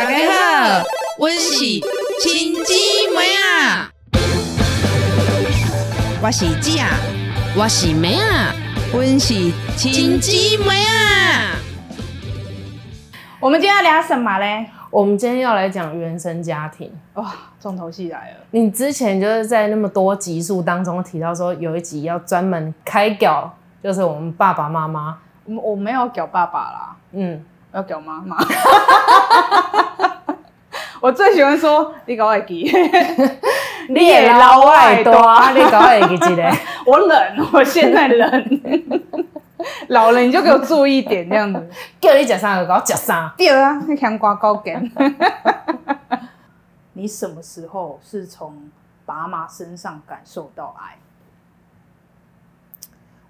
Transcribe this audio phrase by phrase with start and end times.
[0.00, 0.82] 大家好，
[1.18, 1.58] 我是
[2.22, 2.72] 亲姊
[3.14, 3.92] 妹啊，
[6.22, 6.88] 我是姐啊，
[7.54, 8.50] 我是妹啊，
[8.94, 9.18] 我是
[9.76, 11.58] 亲姊妹啊。
[13.38, 14.64] 我们今天要聊什么嘞？
[14.90, 16.90] 我们今天要来讲原生家庭。
[17.16, 18.36] 哇，重头戏来了！
[18.52, 25.18] 你之前就是在那么多集数当中提到说，有一集要专门开屌，就是我们爸爸妈妈。
[25.44, 28.36] 我我没有屌爸爸啦，嗯，我要屌妈妈。
[31.00, 32.70] 我最喜欢说你搞外记，
[33.88, 35.12] 你也 老外多，
[35.54, 36.52] 你搞外记一个。
[36.84, 38.60] 我冷，我现在冷。
[39.88, 41.70] 老了你就给我注意点，这样子。
[42.00, 43.34] 叫你食啥就给我食啥。
[43.36, 44.90] 对啊，香瓜高根。
[46.92, 48.70] 你什么时候是从
[49.06, 50.98] 爸妈身上感受到爱？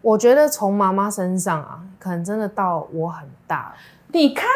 [0.02, 3.74] 我觉得从妈妈身上啊，可能真的到我很大。
[4.12, 4.46] 你看，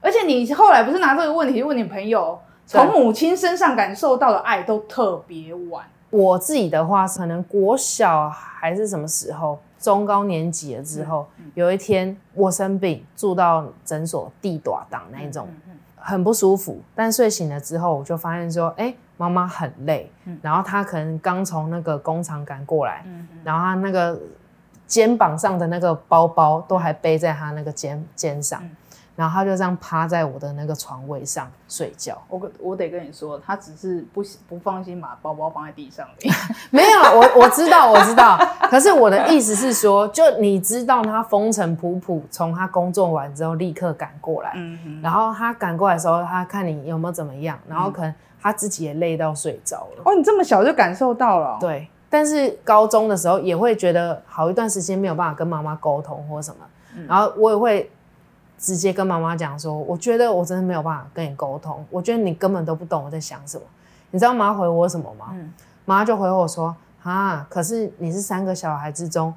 [0.00, 5.84] 而且你后来不是拿这个问题问你朋友，从母亲身上感受到的爱都特别晚。
[6.10, 15.48] 我自己的话，可能国小还是什么时候，中高年级了之后，有一天我生病，住到诊所地短档那一种，
[15.96, 16.80] 很不舒服。
[16.94, 20.10] 但睡醒了之后，我就发现说，哎，妈妈很累，
[20.40, 23.04] 然后她可能刚从那个工厂赶过来，
[23.42, 24.18] 然后她那个。
[24.88, 28.60] 肩膀上的那个包包都还背在他那个肩肩上，
[29.14, 32.16] 然后他就这样趴在我的那个床位上睡觉。
[32.28, 36.06] 我我得跟你说，他只是不不放心把包包放在地上。
[36.70, 38.38] 没有，我我知道，我知道。
[38.70, 44.54] 可是我的意思是说，就你知道他风尘仆仆从他工作完之后立刻赶过来，
[45.02, 50.02] 然后他赶过来的时候，他看你有没有怎么样，然后可能他自己也累到睡着了。
[50.04, 51.58] 哦，你这么小就感受到了？
[51.60, 51.88] 对。
[52.10, 56.66] 但是高中的时候也会觉得好一段时间没有办法跟妈妈沟通或什么，
[57.06, 57.90] 然后我也会
[58.58, 63.62] 直接跟妈妈讲说，我觉得我真的没有办法跟你沟通，我觉得你根本都不懂我在想什么。
[64.10, 65.36] 你知道妈回我什么吗？
[65.84, 69.34] 妈就回我说啊，可是你是三个小孩之中，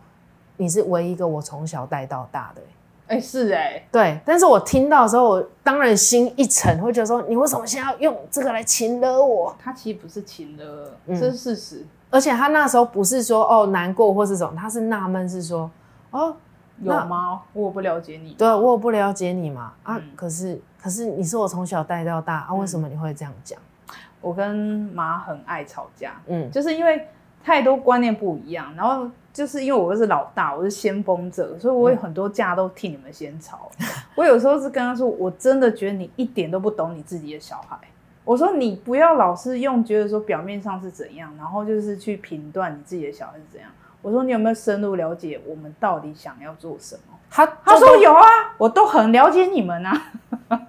[0.58, 2.62] 你是唯一一个我从小带到大的。
[3.08, 4.18] 哎，是哎，对。
[4.26, 9.54] 但是我听到的时候，我当然心一沉，会觉得说，你为什么现在要用这个来擒了我？
[9.62, 11.86] 他其实不是擒了，这是事实。
[12.12, 15.72] 而且他那时候不是说哦难过或是什么，他是纳闷是说
[16.12, 16.36] 哦
[16.80, 17.42] 有吗？
[17.54, 20.00] 我不了解你，对，我不了解你嘛啊！
[20.16, 23.60] 可是可是你是我从小带到大啊，为什么你会这样讲？
[24.20, 24.56] 我跟
[24.94, 27.08] 妈很爱吵架，嗯，就是因为
[27.44, 33.72] 太多观念不一样，然后就是因为我是老大，我是先锋者，所以我有很多架都替你们先吵。
[34.16, 37.78] 我有时候是跟他说，我真的觉得你一点都不懂你自己的小孩。
[38.24, 43.70] 我说你不要老是用觉得说表面上是怎样，然后就是去评断你自己的小孩是怎样。
[44.02, 47.18] 我说你有没有深入了解我们到底想要做什么？
[47.30, 48.24] 他他说有啊，
[48.58, 50.02] 我都很了解你们啊。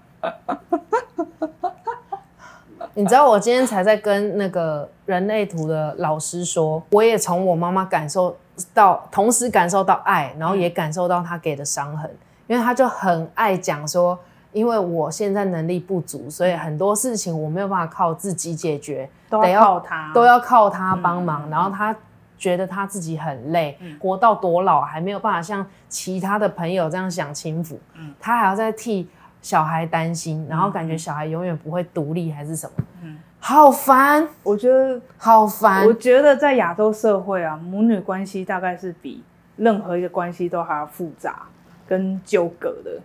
[2.95, 8.37] 你知道我今天才在跟那个人类图的老师说，我也从我妈妈感受
[8.75, 12.11] 到，同时感受到爱，然后也感受到他给的伤痕，
[12.47, 14.19] 因为他就很爱讲说。
[14.53, 21.49] 因为我现在能力不足，所以很多事情我没有办法靠自己解决，都要靠他，都要靠他帮忙。
[21.49, 21.95] 然后他
[22.37, 27.79] 觉得他自己很累，活到多老还没有办法像其他的朋友这样享清福，
[28.21, 29.09] 他还要再替
[29.41, 34.29] 小孩担心，然后感觉小孩永远不会独立还是什么，嗯，好烦。
[34.43, 35.87] 我觉得好烦。
[35.87, 39.23] 我觉得在亚洲社会啊，母女关系大概是比
[39.57, 41.43] 任何一个关系都还要复杂
[41.87, 43.01] 跟纠葛的。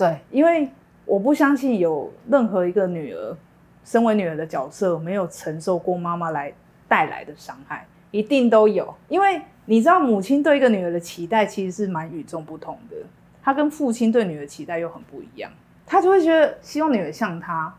[0.00, 0.66] 对，因为
[1.04, 3.36] 我不相信有任何一个女儿，
[3.84, 6.50] 身为女儿的角色没有承受过妈妈来
[6.88, 8.94] 带来的伤害，一定都有。
[9.08, 12.96] 因为你知道，母亲对一个女儿的期待其实是蛮与众不同的，
[13.42, 15.50] 她跟父亲对女儿期待又很不一样。
[15.84, 17.74] 他就会觉得希望女儿像他，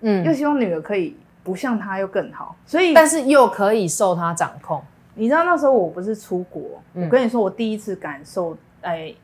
[0.00, 4.82] 嗯，又希望女儿可以不像她又更好，所以但是又可以受她掌控。
[5.14, 9.14] 你知道那时候我不是出国，我跟你说，我第一次感受，哎，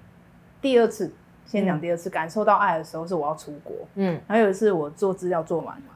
[0.62, 1.12] 第二次。
[1.50, 5.88] 先讲第二次感受到爱的时候是我要出国，嗯，还有一次我做资料做完嘛，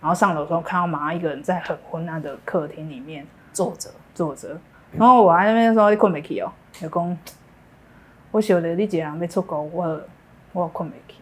[0.00, 4.56] 然后上楼的时候看到妈一个人在很昏暗的客厅里面坐着坐着，
[4.92, 7.18] 然后我在那边说你困没起哦，就讲，
[8.30, 10.00] 我晓得你一个人要出国，我
[10.52, 11.16] 我困没起，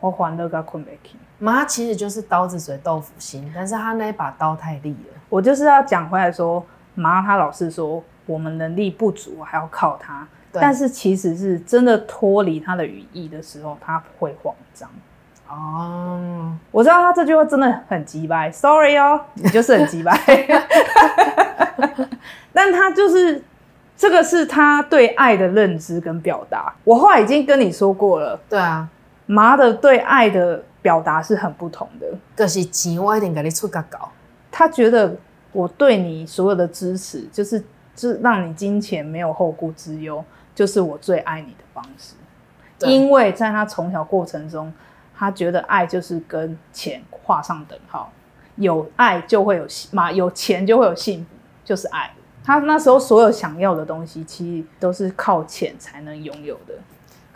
[0.00, 1.16] 我烦恼到困没起。
[1.38, 5.20] 妈其实就是刀子嘴豆腐心，但是她那一把刀太利了。
[5.28, 6.64] 我就是要讲回来说，
[6.96, 10.26] 妈她老是说我们能力不足，还要靠她。
[10.52, 14.88] 但是其实是真的脱离他的语义的时候，他会慌张。
[15.48, 20.18] 哦，我知道他这句话真的很急掰，Sorry 哦，你就是很急掰。
[22.54, 23.42] 但他就是
[23.96, 26.72] 这个是他对爱的认知跟表达。
[26.84, 28.88] 我后来已经跟你说过了，对啊，
[29.26, 32.06] 妈的对爱的表达是很不同的。
[32.34, 34.10] 可是钱我一定给你出个搞。
[34.50, 35.14] 他觉得
[35.52, 37.62] 我对你所有的支持，就是
[37.94, 42.14] 就让你金钱没有后顾之忧，就是我最爱你的方式。
[42.80, 44.72] 因为在他从小过程中，
[45.16, 48.10] 他觉得爱就是跟钱画上等号，
[48.56, 51.30] 有爱就会有嘛，有钱就会有幸福，
[51.64, 52.10] 就是爱。
[52.44, 56.74] 他那时候所有想要的东西，其实都是靠钱才能拥有的。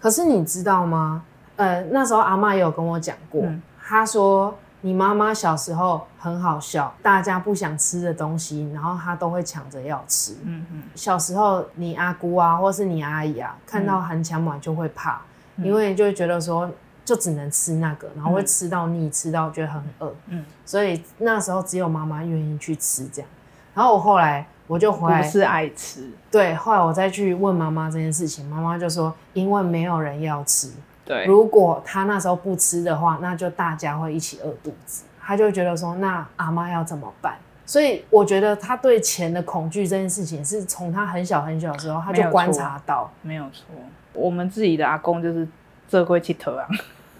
[0.00, 1.22] 可是你知道吗？
[1.54, 3.44] 呃，那时候阿妈也有跟我讲过，
[3.80, 4.52] 她说
[4.86, 10.36] 你妈妈小时候很好笑，大家不想吃的东西，然后她都会抢着要吃。
[10.44, 10.82] 嗯嗯。
[10.94, 15.20] 小时候你阿姑啊，或是你阿姨啊，看到含强满就会怕，
[15.56, 16.70] 因为就会觉得说
[17.04, 20.14] 就只能吃那个，然后会吃到腻，吃到觉得很饿。
[20.28, 20.44] 嗯。
[20.64, 23.28] 所以那时候只有妈妈愿意去吃这样。
[23.74, 24.46] 然后我后来。
[24.68, 26.52] 我就回来是爱吃，对。
[26.56, 30.72] 后来我再去问妈妈这件事情，妈妈就说，因为没有人要吃，
[31.06, 31.24] 对。
[31.24, 35.04] 如果他那时候不吃的话，那就大家会一起饿肚子。
[35.18, 37.36] 他就觉得说，那阿妈要怎么办？
[37.64, 43.64] 所以我觉得他对钱的恐惧这件事情，是从他很小很小的时候他就观察到，没有错。
[44.12, 45.46] 我们自己的阿公就是
[45.88, 46.66] 这会去头啊，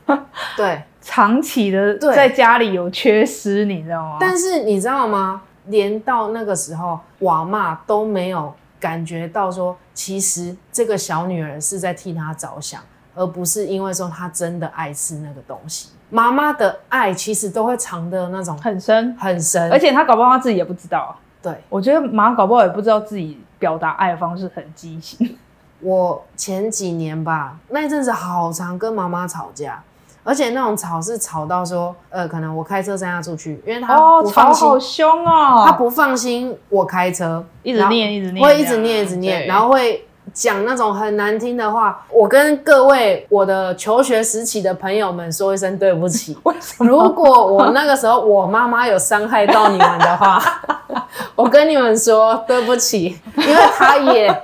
[0.57, 4.19] 对，长期的在家里有缺失，你知道吗？
[4.21, 5.43] 但是你知道吗？
[5.67, 12.81] 连到那个时候，瓦妈都没有感觉到说，其实这个小女儿是在替她着想，
[13.17, 15.89] 而不是因为说他真的爱吃那个东西。
[16.11, 21.17] 妈妈的爱其实都会藏的那种很深很深，而且他搞不好他自己也不知道。
[21.43, 25.37] 对，我觉得妈搞不好也不知道自己表达爱的方式很畸形。
[25.81, 29.83] 我前几年吧，那一阵子好常跟妈妈吵架。
[30.23, 42.05] 而且那种吵是吵到说，呃，可能我开车载他出去，因为他不放心，好凶哦，他不放心我开车，一直念，一直念，会一直念，一直念，然后会讲那种很难听的话。
[42.11, 46.37] 我跟各位我的求学时期的朋友们说一声对不起。
[46.79, 50.43] 如果我那个时候我妈妈有伤害到你们的话，
[51.35, 54.43] 我跟你们说对不起，因为她也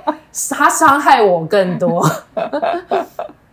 [0.49, 2.05] 她伤害我更多。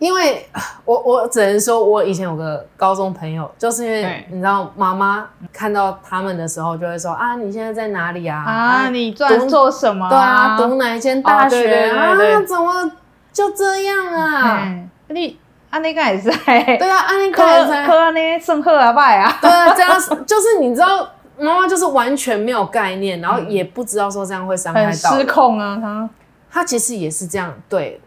[0.01, 0.43] 因为
[0.83, 8.43] 我我只能说，我以前有个高中朋友，就是因为你知道，妈妈看到他们的时候，就会说啊，你现在在哪里啊？
[8.43, 10.09] 啊，你在做什么？
[10.09, 12.15] 对啊，读哪一间大学啊？
[12.47, 12.91] 怎么
[13.31, 14.67] 就这样啊？
[15.09, 15.37] 你
[15.69, 16.31] 安妮也在？
[16.79, 17.85] 对啊，安妮也在。
[17.85, 19.37] 科安妮圣赫啊拜啊？
[19.39, 19.91] 对啊，这样
[20.25, 21.07] 就是你知道，
[21.37, 25.77] 妈妈就是完全没有概念，然后也不知道说这样会伤害到，失控啊！
[25.79, 26.09] 他
[26.51, 28.01] 他其实也是这样对。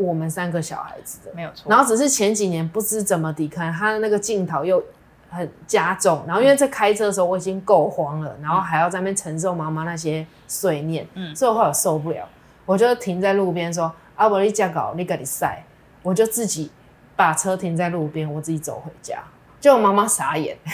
[0.00, 1.30] 我们三个小孩子的。
[1.34, 4.82] 没有错，然后只是前几年不知怎么抵抗，他的那个镜头又
[5.30, 12.26] 很加重，然后因为在开车的时候我已经够慌了，然后还要在那边承受妈妈那些碎念，嗯，所以我后来受不了，
[12.66, 15.62] 我就停在路边说：“阿伯你加搞你给你塞。”
[16.02, 16.70] 我就自己
[17.14, 19.18] 把车停在路边，我自己走回家，
[19.60, 20.56] 就妈妈傻眼，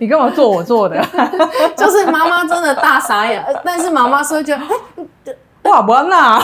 [0.00, 1.00] 你干嘛做我做的，
[1.76, 4.54] 就是妈妈真的大傻眼，但是妈妈说就。
[5.62, 6.40] 哇，不那，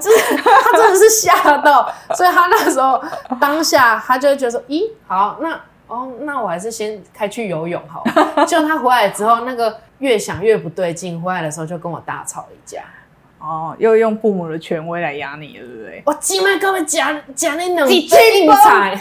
[0.00, 3.02] 就是他真的是吓到， 所以他那时候
[3.40, 8.04] 当下他就会觉得说，咦，好，那哦，那我还是先开去游泳好。
[8.46, 12.82] 就他回来之后，那个越想越不对劲，回来的时候就跟我大吵一架。
[13.40, 16.02] 哦，又用父母的权威来压你了，对不对？
[16.06, 18.96] 我今麦各位讲讲你两杯硬菜，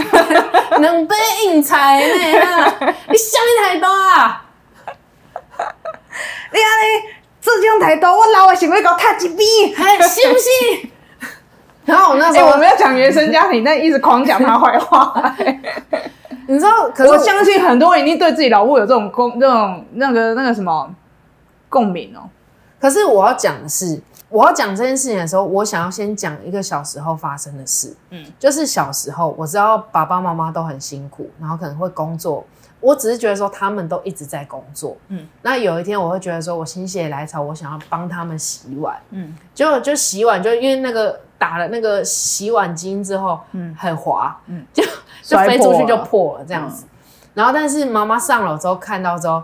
[0.80, 1.16] 两杯
[1.46, 2.94] 硬菜呢？
[3.08, 4.46] 你想你太多啊！
[6.52, 7.19] 你安尼。
[7.42, 9.44] 这种态度，我老的想要搞他几笔，
[9.74, 10.90] 是不是？
[11.86, 15.36] 然后我那时候我们要讲原生家庭，但一直狂讲他坏话。
[16.48, 20.94] 你知道，可是我相信很多人一定对自己老婆有这种共、这种那个、那个什么
[21.68, 22.30] 共鸣哦。
[22.80, 27.96] 可是我要讲的是，我要讲这件事情的时候，我想要先讲一个小时候发生的事。
[28.10, 32.46] 嗯，就是小时候我知道爸爸妈妈都很辛苦，然后可能会工作。
[32.82, 44.84] 我只是觉得说他们都一直在工作，嗯，那有一天我会觉得说我心血来潮，我想要帮他们洗碗，嗯，结果就洗碗，就因为那个打了那个洗碗巾之后，嗯，很滑，嗯， 就
[45.24, 46.86] 就飞出去就破了这样子。
[47.34, 49.44] 然后但是妈妈上楼之后看到之后，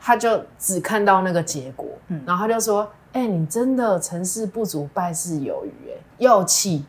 [0.00, 6.84] 她就只看到那个结果，嗯，然后她就说：“哎，你真的成事不足败事有余，哎，又气。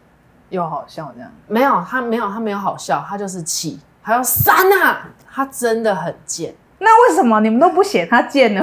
[0.50, 3.80] 又好笑这样。”没有，他没有，他没有好笑，他就是气。
[4.04, 5.10] 还要删啊！
[5.34, 6.54] 他真的很贱。
[6.78, 8.62] 那为什么你们都不写他贱呢？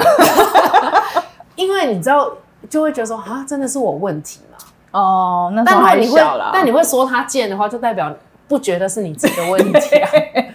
[1.56, 2.30] 因为你知道，
[2.68, 4.58] 就会觉得说啊，真的是我问题嘛。
[4.92, 6.50] 哦，那但还小了。
[6.52, 8.14] 但你会说他贱的话，就代表
[8.46, 10.10] 不觉得是你自己的问题啊。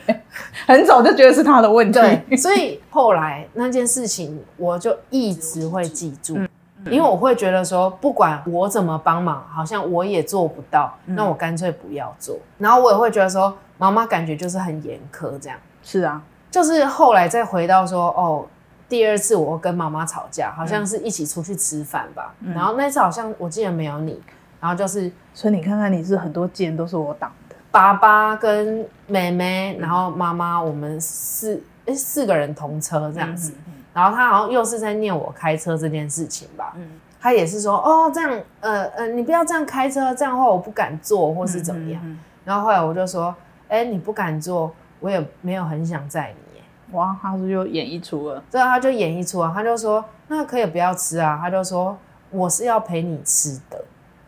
[0.68, 2.00] 很早就觉得是他的问题。
[2.00, 6.38] 对，所以后来那件事情，我就一直会记住。
[6.86, 12.38] 因为我会觉得说，不管我怎么帮忙，好像我也做不到，那我干脆不要做。
[12.58, 15.58] 然后我也会觉得说，妈妈感觉就是很严苛这样。
[15.82, 18.46] 是啊，就是后来再回到说，哦，
[18.88, 22.34] 第二次我跟妈妈吵架，好像是一起出去吃饭吧。
[22.54, 24.22] 然后那次好像我记得没有你，
[24.60, 33.54] 然后就是，所以你看看你是很多剑都是我挡的，爸爸跟妹妹，然后妈妈，我们四哎四个人同车这样子。
[33.96, 36.86] 然后他好像又是在念我开车这件事情吧，嗯，
[37.18, 42.18] 他也是说，哦，这样，呃呃，你不要这样开车，这样的话我不敢坐，或是怎么样。
[42.44, 43.34] 然后后来我就说，
[43.70, 46.60] 哎，你不敢坐，我也没有很想载你，
[46.94, 51.98] 哇，他是就演一出了，对，他就演一出啊，他就说，那可以不要吃啊，他就说，
[52.32, 53.82] 我是要陪你吃的，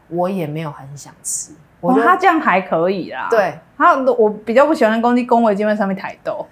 [0.07, 6.47] 我也没有很想吃，我觉得他这样还可以啦，对，他我比较不喜欢攻击恭维基本上面抬豆。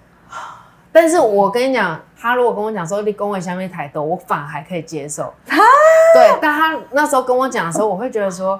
[0.96, 5.30] 但是我跟你讲，他如果跟我讲说你工位下面抬头，我反而还可以接受。
[5.46, 8.58] 对，但他那时候跟我讲的时候，我会觉得说，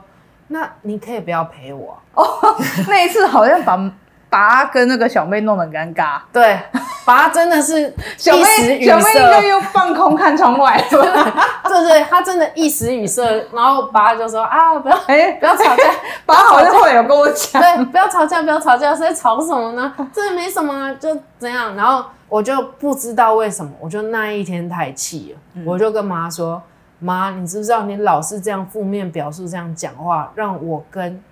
[0.48, 1.98] 那你可以不要陪我。
[2.12, 2.26] 哦，
[2.88, 3.90] 那一次好像把
[4.28, 6.20] 把他跟那个小妹弄得很尴尬。
[6.30, 6.60] 对，
[7.06, 11.00] 把他真的是小妹，小妹应该又放空看窗外，对
[11.88, 15.84] 对，他真的一时语塞，然后爸就说啊，不要 哎，不要吵架。
[16.26, 19.90] 爸好像后来有跟我讲，对，不要吵架，不要吵架，是在吵什么呢？
[20.12, 22.04] 这没什么，就怎样，然后。
[22.28, 26.60] 我就不知道为什么，我就那一天太气了，我就跟妈说
[26.98, 31.22] ：“妈，你知不知道你老是这样负面表述、这样讲话，让我跟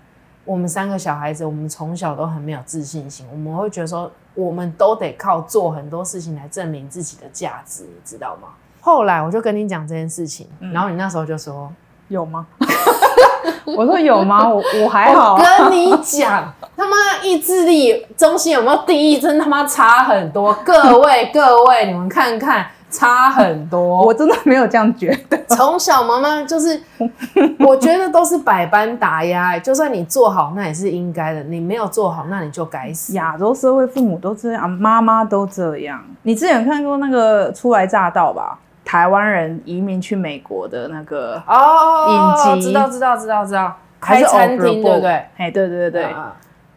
[0.44, 3.26] 我们三个小孩子，我们从小都很没有自信心。
[3.32, 8.48] 我们会觉得说，我们都得靠做很多事情来证明自己的价值，你知道吗？”
[8.80, 11.72] 后来我就跟你讲这件事情，然后你那时候就说
[12.08, 12.46] ：“有吗？”
[13.76, 14.48] 我说有吗？
[14.48, 15.36] 我我还好。
[15.36, 19.18] 跟你讲，他妈意志力中心有没有第一？
[19.18, 20.52] 真他妈差很多。
[20.64, 24.02] 各位各位，你们看看，差很多。
[24.02, 25.38] 我真的没有这样觉得。
[25.48, 26.80] 从小妈妈就是，
[27.60, 29.58] 我觉得都是百般打压。
[29.58, 33.12] 就算你做好，那也是应该的；你没有做好，那你就该死。
[33.14, 36.02] 亚洲社会父母都这样，妈妈都这样。
[36.22, 38.58] 你之前看过那个初来乍到吧？
[38.84, 45.10] 台湾人移民去美国的那个哦，知道知道知道知道，开餐厅对不对？
[45.36, 46.14] 哎，对对对对，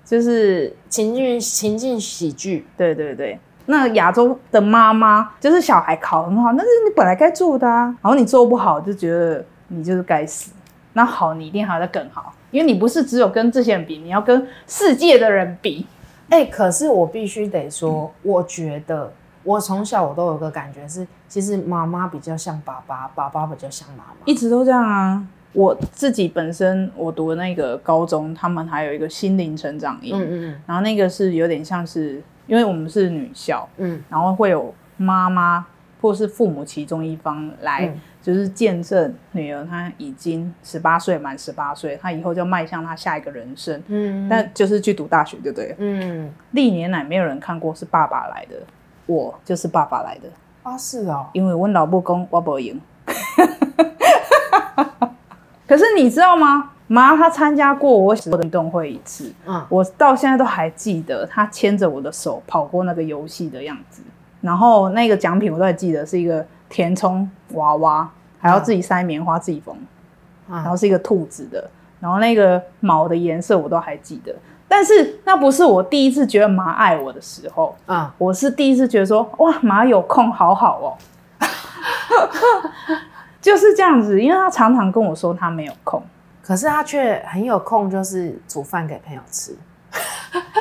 [0.06, 3.38] 就是情境情境喜剧，对对对。
[3.66, 10.54] 那亚洲的妈妈就是小孩考很好，那是你本来该做的啊，然后你做不好就觉得你就是该死。
[10.94, 15.86] 那好，你一定还要再更好，因为你不是只有跟这些人比，你要跟世界的人比。
[16.30, 19.12] 哎，可是我必须得说，我觉得。
[19.48, 25.26] 我从小我都有个感觉是，其实妈妈比较像爸爸，爸爸比较像妈妈，一直都这样啊。
[25.54, 35.66] 我自己本身我读的那个高中，他们还有一个心灵成长营，嗯嗯嗯，然后那个是有点像是，因为我们是女校，嗯，然后会有妈妈
[36.02, 45.74] 或是父母其中一方来，就是见证女儿她已经十八岁满十八岁，她以后就迈向她下一个人生，嗯，但就是去读大学，对不对？
[45.80, 48.58] 嗯，历年来没有人看过是爸爸来的。
[49.08, 50.30] 我就是爸爸来的
[50.64, 52.80] 啊，是啊，因为我老不公我不赢。
[55.68, 56.72] 可是你知道吗？
[56.88, 64.02] 妈，她参加过我的运动会一次，嗯，我到现在都还记得她牵着我的手跑过那个游戏的样子。
[64.40, 68.10] 然后那个奖品我都还记得，是一个填充娃娃，
[68.40, 69.76] 还要自己塞棉花自己缝，
[70.48, 74.34] 然后是一个兔子的，然后那个毛的颜色我都还记得。
[74.68, 78.14] 但是那不是我第一次觉得妈爱我的时候啊！
[78.18, 80.88] 我是第一次觉得说哇，妈有空好好哦，
[83.42, 84.22] 就是这样子。
[84.22, 86.04] 因为他常常跟我说他没有空，
[86.44, 89.56] 可是他却很有空，就是煮饭给朋友吃。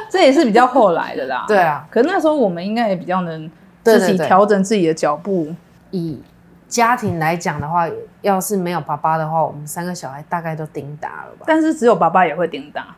[0.08, 1.44] 这也是比较后来的啦。
[1.48, 3.50] 对啊，可那时候我们应该也比较能
[3.82, 5.52] 自己调整自己的脚步。
[5.90, 6.22] 以
[6.68, 7.88] 家庭来讲的话，
[8.22, 11.44] 要是没有爸爸的话，我们三个小孩大概都顶打了吧？
[11.46, 12.94] 但是只有爸爸也会顶打。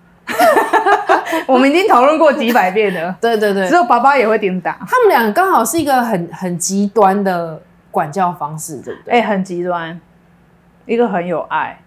[1.46, 3.16] 我们已经讨论过几百遍了。
[3.20, 4.72] 对对对，只有爸爸也会顶打。
[4.88, 9.14] 他们俩刚好是一个很很极端的管教方式，对不对？
[9.14, 10.00] 哎，很极端，
[10.86, 11.78] 一个很有爱，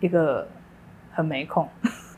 [0.00, 0.46] 一个
[1.12, 1.68] 很没空。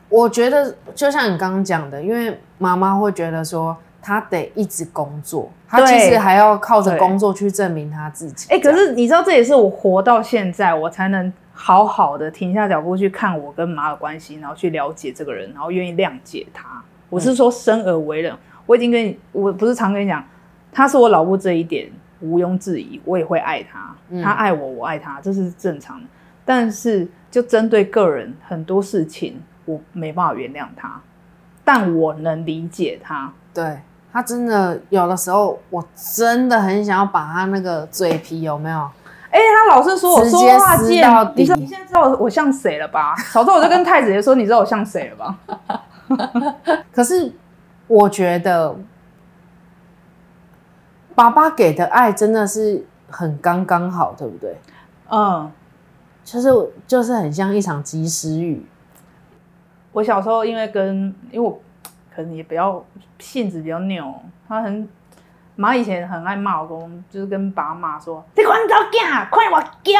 [0.09, 8.47] 我觉得就像你刚刚讲的，因为妈妈会觉得说，她得一直工作，她其实还要靠着工作去证明她自己。
[8.49, 11.31] 哎，可是你知道，这也是我活到现在，我才能。
[11.59, 16.83] 好好的停下脚步去看我跟妈的关系，然后去了解这个人，然后愿意谅解他。
[17.09, 18.33] 我是说生而为人，
[18.67, 20.23] 我已经跟你，我不是常跟你讲，
[20.71, 21.89] 他是我老婆这一点
[22.21, 26.05] 毋庸置疑，我也会爱他，他爱我，我爱他，这是正常的。
[26.45, 31.01] 但是就针对个人很多事情，我没办法原谅他，
[31.65, 33.33] 但我能理解他。
[33.51, 33.79] 对
[34.13, 35.83] 他真的有的时候，我
[36.15, 38.87] 真的很想要把他那个嘴皮有没有？
[39.29, 43.15] 哎，他老是说我说话贱，你你现在知道我像谁了吧？
[43.33, 45.39] 早知道我就跟太子爷说，你知道我像谁了吧？
[46.91, 47.33] 可是
[47.87, 48.75] 我觉得
[51.13, 54.57] 爸爸给的爱真的是很刚刚好，对不对？
[55.09, 55.51] 嗯，
[56.23, 56.49] 就是
[56.87, 58.65] 就是很像一场及时雨。
[59.91, 61.59] 我小时候因为跟因为我
[62.15, 62.83] 可能也比较
[63.19, 64.87] 性子比较拗，他很
[65.57, 69.99] 妈以前很爱骂我公，就是跟爸妈说：“你管走囝，快我教，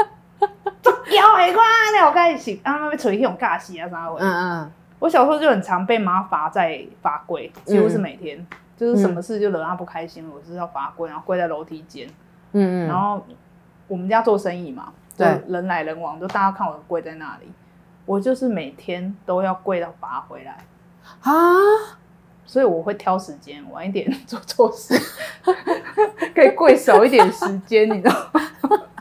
[0.80, 8.46] 做教的我开始啊，要吹迄种尬戏啊啥的。”嗯嗯，我小时候就很常被妈罚在罚跪，几乎是每天，
[8.76, 12.08] 就是什么事就惹她不开心了，我是要罚跪，然后跪在楼梯间。
[12.52, 13.26] 嗯嗯，然后
[13.88, 17.50] 我们家做生意嘛，对，人来人往，就大家看我跪在那里。
[18.04, 20.58] 我就是每天都要跪到拔回来
[21.22, 21.32] 啊，
[22.46, 24.94] 所以我会挑时间晚一点 做错事，
[26.34, 28.40] 可以跪少一点时间，你知道吗？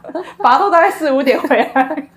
[0.39, 2.07] 拔到大概四五点回来。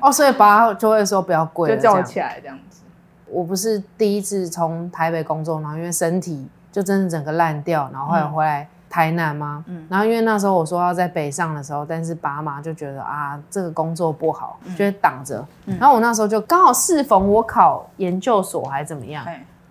[0.00, 2.82] 哦，所以拔就会说不要跪，就叫我起来这样子。
[3.26, 8.68] 我不是第一次从台北工作，然后因为身体就真的整个烂掉，然后后来回来。
[8.88, 9.62] 台南吗？
[9.66, 15.44] 嗯，然后因为那时候我说要在北上的时候，但是爸妈就觉得啊，这个工作不好，就挡着。
[15.66, 19.26] 然后我那时候就刚好适逢我考研究所还是怎么样，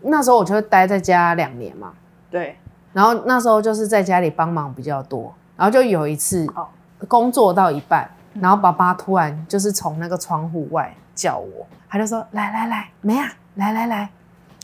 [0.05, 1.93] 那时候我就待在家两年嘛。
[2.29, 2.57] 对，
[2.93, 5.33] 然后那时候就是在家里帮忙比较多。
[5.57, 6.47] 然后就有一次
[7.07, 14.09] 工作到一半，然后爸爸突然就是从那个窗户外叫我，他就说：“来来来，梅啊，来来来。”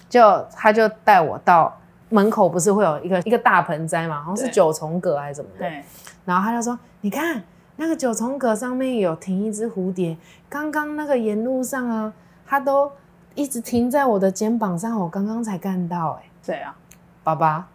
[0.10, 1.78] 就他就带我到。
[2.14, 4.22] 门口不是会有一个一个大盆栽嘛？
[4.22, 5.60] 好像是九重葛还是怎么的。
[5.60, 5.82] 对。
[6.26, 7.42] 然后他就说：“你看
[7.78, 10.18] 那个九重葛上面有停一只蝴蝶，
[10.50, 12.12] 刚刚那个沿路上啊，
[12.46, 12.92] 它都
[13.36, 16.76] 一直停在我的肩膀上，我刚刚才看到。”哎，谁啊？
[17.24, 17.68] 爸爸。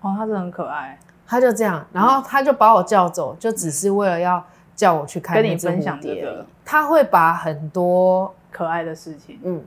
[0.00, 0.98] 哦，他真的很可爱。
[1.26, 4.42] 他就这样，然后他就把我叫走，就只是为了要
[4.74, 6.44] 叫我去看跟你分享这个。
[6.64, 9.62] 他会把很多可爱的事情，嗯，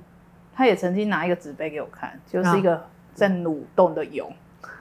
[0.55, 2.81] 他也曾经拿一个纸杯给我看，就是一个。
[3.15, 4.25] 在蠕动的蛹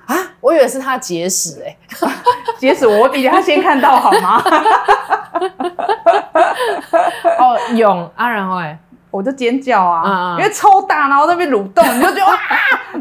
[0.07, 0.16] 啊！
[0.40, 1.77] 我以为是他结石哎，
[2.59, 4.40] 结石我比他先看到好吗？
[7.38, 8.79] 哦，蛹啊，然后哎，
[9.12, 12.37] 我就尖叫啊，因为超大，然后那边蠕动， 你就觉得哇！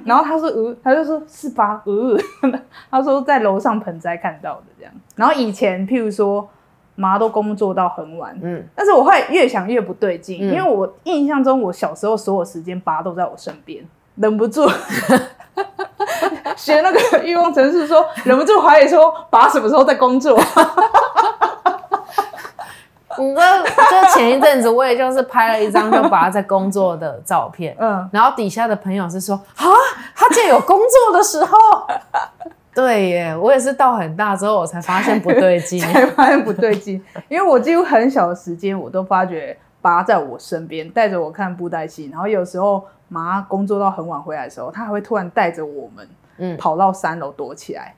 [0.05, 1.81] 然后他说呃，他就说是吧？
[1.85, 2.19] 呃，
[2.91, 4.93] 他说在楼上盆栽看到的这样。
[5.15, 6.47] 然后以前譬如说
[6.95, 13.83] 妈都工作到很晚，嗯，但是我会越想越不对劲，因为我印象中我小时候所有时间爸都在我身边。
[14.15, 14.67] 忍不住
[16.57, 20.37] 学那个欲望城市说，忍不住怀疑说，爸什么时候在工作？
[23.21, 29.65] 你知道，就前一阵子我也就是拍了一张就把他在工作的照片，嗯，然后底下的朋友是说，啊，
[30.15, 31.57] 他竟然有工作的时候？
[32.73, 42.83] 对耶，我也是到很大之后我才发现不对劲， 才发现不对劲，因为我几乎很小的时间我都发觉爸在我身边带着我看布袋戏，然后有时候。
[43.13, 46.07] 妈工作到很晚回来的时候，他还会突然带着我们，
[46.37, 47.93] 嗯，跑到三楼躲起来，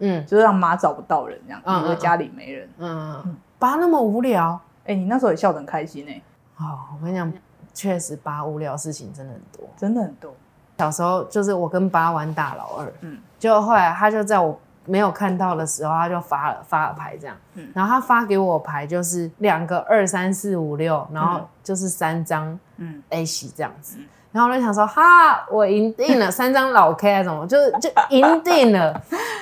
[0.00, 2.68] 嗯，就是让妈找不到人这样，因为家里没人。
[2.76, 6.20] 嗯，爸那么无聊，哎，你那时候也笑得很开心哎。
[6.56, 7.32] 哦，我跟你讲，
[7.72, 10.34] 确实八无聊事情真的很多，真的很多。
[10.78, 23.98] 小时候就是我跟八玩大老二，嗯，就后来他就在我没有看到的时候，他就发了发了牌这样，嗯，然后他发给我牌就是两个二三四五六，然后就是三张，嗯，A 席这样子。
[24.30, 28.94] 然后我就想说，哈，我赢定了，三张老 K 还是什么，就是就赢定了。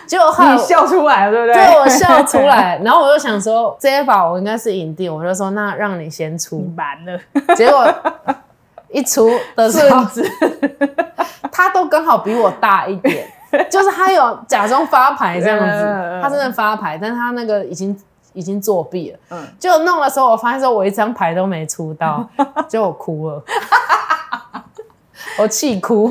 [0.06, 1.54] 结果你笑出来，对不对？
[1.54, 2.78] 对我笑出来。
[2.84, 6.72] 然后我就想说，这一把我应该是赢定，我就说那让你先出。
[6.76, 7.20] 完了。
[7.56, 7.92] 结果
[8.88, 10.06] 一出的时候，
[11.50, 13.28] 他都刚好比我大一点，
[13.68, 17.98] 就是他有假装发牌这样子，他真的发牌，但他那个已经
[18.32, 19.18] 已经作弊了。
[19.30, 19.44] 嗯。
[19.58, 22.24] 就弄的时候，我发现说我一张牌都没出到，
[22.68, 23.42] 就我哭了。
[25.38, 26.08] 我气哭，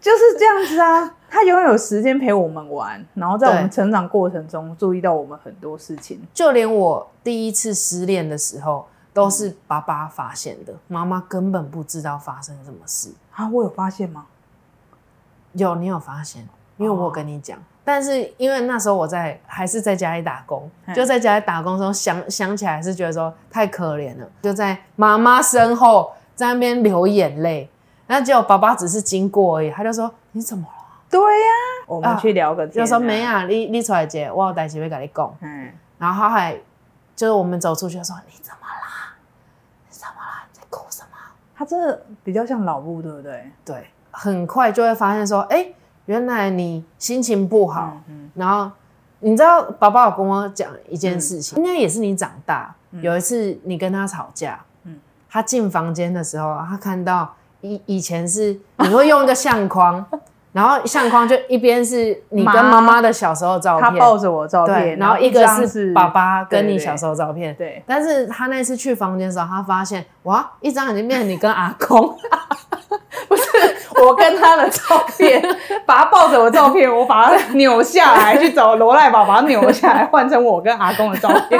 [0.00, 1.14] 就是这样子啊！
[1.28, 6.20] 他永远有时间陪我们玩，然后在我们成长过程中注意到我们很多事情。
[6.34, 13.48] 就连我第一次失恋的时候，都是爸爸发现的，妈妈根本不知道发生什么事啊！
[13.48, 14.26] 我有发现吗？
[15.52, 16.46] 有，你有发现？
[16.76, 27.70] 因为我跟你讲，但是因为那时候我在还是在家里打工，就在家里打工的时候想想起来是觉得说太可怜了，就在妈妈身后在那边流眼泪。
[28.06, 30.84] 那结果爸爸只是经过而已，他就说你怎么了？
[31.08, 31.48] 对呀，
[31.86, 32.84] 我们去聊个天。
[32.84, 35.36] 就说没啊，你你出来接，我有代志要跟你讲。
[35.40, 36.54] 嗯，然后他还
[37.14, 39.14] 就是我们走出去说你怎么啦？
[39.88, 40.44] 你怎么啦？
[40.52, 41.08] 在哭什么？
[41.54, 43.50] 他真的比较像老布，对不对？
[43.64, 45.68] 对，很快就会发现说，哎，
[46.06, 48.70] 原来你心情不好，嗯，然后
[49.20, 60.04] 你知道，宝宝有跟我讲一件事情，应该也是你长大有一次你跟他吵架，嗯，他进房间的时候，他看到以以前是你会用一个相框。
[60.52, 67.54] 然后相框就一边是你跟妈妈的小时候照片，他抱着我照片，然后一个是爸爸跟你小时候照片。
[67.54, 72.14] 对，但是他那次去房间的时候，他发现哇，一张已经变成你跟阿公，
[73.28, 73.42] 不是
[74.04, 75.42] 我跟他的照片，
[75.86, 81.58] 把他抱着我照片，我把他扭下来去找罗赖宝，把他扭下来换成我跟阿公的照片。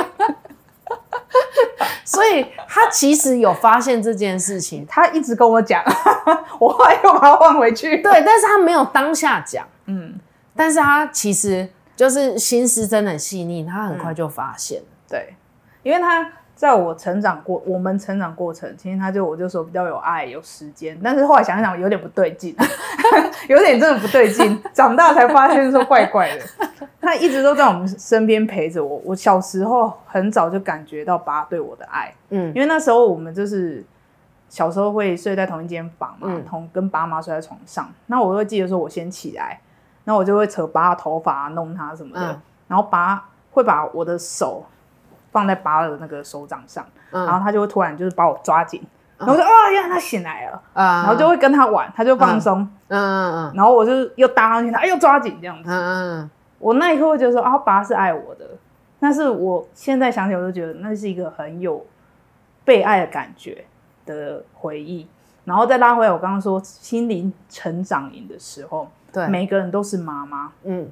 [2.05, 5.83] 所以他其实有发现这件事情，他一直跟我讲，
[6.59, 8.03] 我后来又把他换回去。
[8.03, 10.18] 对，但是他没有当下讲，嗯，
[10.55, 14.83] 但是他其实就是心思真的很细腻，他很快就发现。
[15.09, 15.35] 对，
[15.83, 16.31] 因为他。
[16.55, 22.55] 在我成长过，我们成长过程，其实他就我就说比较有爱有时间，但是后来想想有点不对劲，
[23.48, 24.62] 有点真的不对劲。
[24.72, 26.44] 长大才发现说怪怪的，
[27.03, 29.03] 他一直都在我们身边陪着我。
[29.05, 33.85] 我小时候很早就感觉到爸对我的爱，嗯，因为那时候我们就是
[34.49, 37.91] 小时候会睡在同一间房嘛，同跟爸妈睡在床上。
[38.07, 39.61] 那我会记得说，我先起来，
[40.05, 44.65] 然后我就会扯爸的头发弄他什么的，然后爸会把我的手。
[45.33, 48.79] 放在爸的那个手掌上，然后他就会突然就是把我抓紧，
[49.17, 53.01] 然后说啊，原来他醒来了，然后就会跟他玩，他就放松，嗯。
[53.01, 56.31] 嗯嗯，然后我就又搭上去，他又抓紧这样子，嗯嗯，
[56.62, 58.48] 我那一刻会觉得说啊，爸是爱我的，
[58.98, 61.85] 但是我现在想起我都觉得那是一个很有
[62.64, 63.64] 被爱的感觉
[64.07, 65.07] 的回忆，
[65.44, 70.88] 然后再拉回来，我刚刚说心灵成长营的时候，对，每个人都是妈妈，嗯，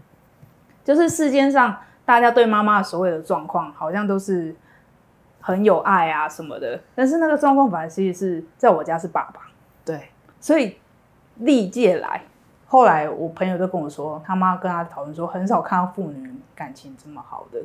[0.85, 1.79] 就是世间上。
[2.03, 4.53] 大家对妈妈所有的状况好像都是
[5.41, 9.43] 很有爱啊什么的，但是那个状况反而其实是在我家是爸爸，
[9.85, 10.09] 对，
[10.41, 10.77] 所以
[11.37, 12.25] 历届来，
[12.73, 17.59] 后来我朋友都跟我说，他妈跟他讨论说，很少看到父女感情这么好的。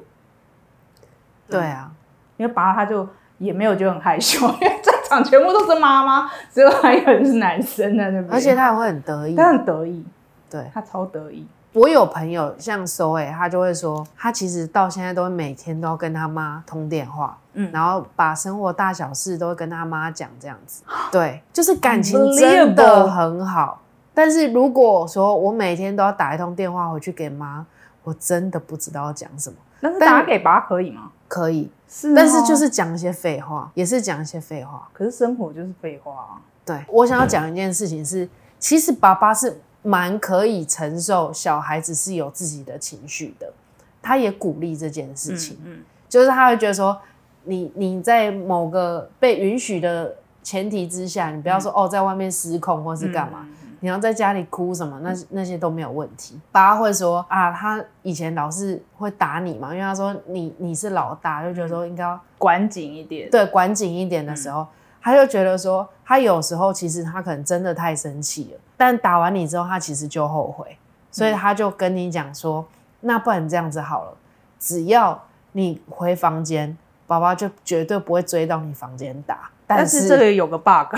[1.48, 1.92] 对啊，
[2.38, 10.04] 因为爸他就也没有觉得很害羞， 因为在场全部都是妈妈，只有他一个人是男生在那边，而且他也会很得意，他很得意，
[10.50, 10.72] 对。
[10.74, 11.46] 他超得意。
[11.74, 23.82] 我有朋友像收诶，他就会说，他其实到现在都会每天都要跟他妈通电话，嗯，然后把生活大小事都会跟他妈讲，这样子，对，就是感情真的很好。
[24.16, 27.64] 但是如果说我每天都要打一通电话回去给妈，
[28.04, 29.56] 我真的不知道要讲什么。
[29.80, 31.12] 但是打给爸可以吗？
[31.28, 34.90] 可以，是，但是就是讲一些废话，也是讲一些废话。
[34.92, 36.42] 可是生活就是废话啊。
[36.66, 39.62] 对，我想要讲一件事情是，其实爸爸是。
[39.88, 43.54] 蛮可以承受小孩子是有自己的情绪的，
[44.02, 47.00] 他也鼓励这件事情，嗯，就是他会觉得说，
[47.44, 53.48] 你你在某个被允许的前提之下，你不要说哦，在外面失控或是干嘛，
[53.80, 56.40] 你要在家里哭什么，那那些都没有问题。
[56.52, 64.66] 爸会说啊，他以前老是会打你嘛，因为他说你你是老大，就觉得说应该要管紧一点，对，管紧一点的时候。
[65.02, 70.80] 他就觉得说，他有时候其实他可能真的太生气了，但打完你之后，他其实就后悔，
[71.12, 72.66] 所以他就跟你讲说，
[73.02, 74.18] 那不然这样子好了，
[74.60, 79.48] 只要你回房间，爸爸就绝对不会追到你房间打。
[79.68, 80.96] 但是这里有个 bug，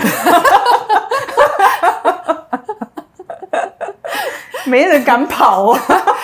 [4.68, 5.80] 没人敢跑啊。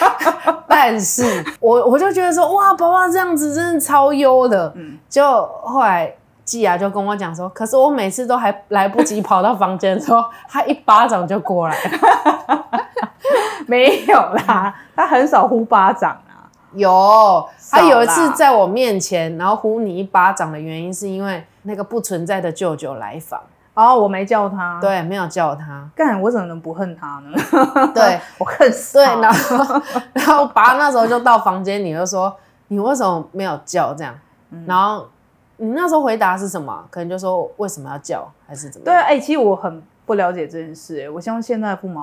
[0.69, 4.73] 但是我我就觉得说，哇，宝宝这样子真的超优的。
[4.77, 5.25] 嗯，就
[5.63, 6.15] 后来。
[6.45, 12.67] 季雅就跟我讲说，可是我每次都还来不及跑到房间的时候，他一巴掌就过来了。
[13.67, 14.15] 没有
[14.47, 16.45] 啦，他很少呼巴掌啊。
[16.75, 23.41] 有，他有一次在我面前，然后呼你一巴掌的原因是因为那个不存在的舅舅来访。
[23.75, 24.79] 哦，我没叫他。
[24.81, 25.89] 对，没有叫他。
[25.95, 27.39] 干，我怎么能不恨他呢？
[27.95, 28.99] 对， 我恨死。
[28.99, 29.83] 对，然后
[30.15, 32.35] 然后爸那时候就到房间你就说
[32.69, 34.15] ：“你为什么没有叫？”这样，
[34.67, 35.07] 然后。
[35.57, 36.85] 你那时候回答是什么？
[36.91, 38.85] 可能就说为什么要叫，还是怎么？
[38.85, 42.01] 对啊，哎，其实我很不了解这件事，哎，我希望现在的父母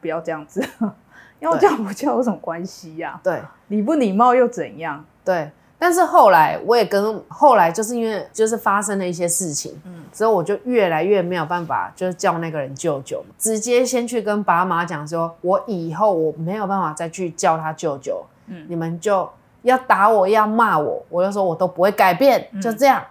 [0.00, 0.66] 不要这样子，
[1.40, 3.20] 要叫不叫有什么关系呀？
[3.22, 5.04] 对，礼不礼貌又怎样？
[5.22, 19.28] 对，但是后来我也跟后来就是因为就是发生了一些事情，嗯，之后我就越来越没有办法，就是叫那个人舅舅，直接先去跟爸妈讲说，我以后我没有办法再去叫他舅舅，嗯，你们就。
[19.64, 23.02] 要打我，要骂我，我就说我都不会改变，就这样。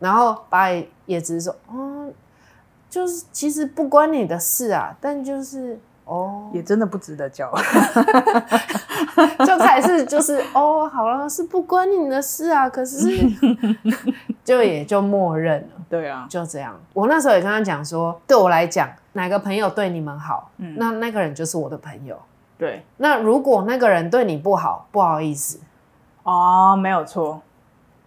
[0.00, 0.68] 然后爸
[1.06, 2.12] 也只是说，嗯，
[2.90, 5.78] 就是其实不关你的事啊，但就是
[6.12, 7.50] 哦，也真的不值得教，
[9.46, 12.98] 就还是就是哦，好了，是不关你的事啊，可是
[14.44, 16.78] 就也就默认了，对啊，就这样。
[16.92, 22.18] 我那时候也跟他讲说，对我来讲，哪个朋友对你们好，那那个人就是我的朋友。
[22.58, 25.58] 对，那如果那个人对你不好，不好意思，
[26.24, 27.40] 哦，没有错，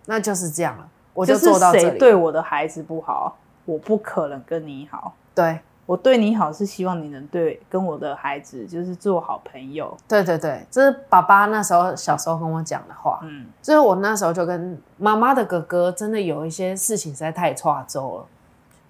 [0.06, 0.88] 那就是这样了。
[1.14, 1.90] 我就做到这里。
[1.90, 5.14] 谁对我的孩子不好，我不可能跟你好。
[5.34, 5.60] 对。
[5.86, 9.96] 我对你好是希望你能对跟我的孩子就是做好朋友。
[10.08, 13.20] 对对对，这是爸爸那时候小时候跟我讲的话。
[13.22, 18.26] 嗯，所以我那时候就跟妈妈的哥哥真的有一些事情实在太差周了。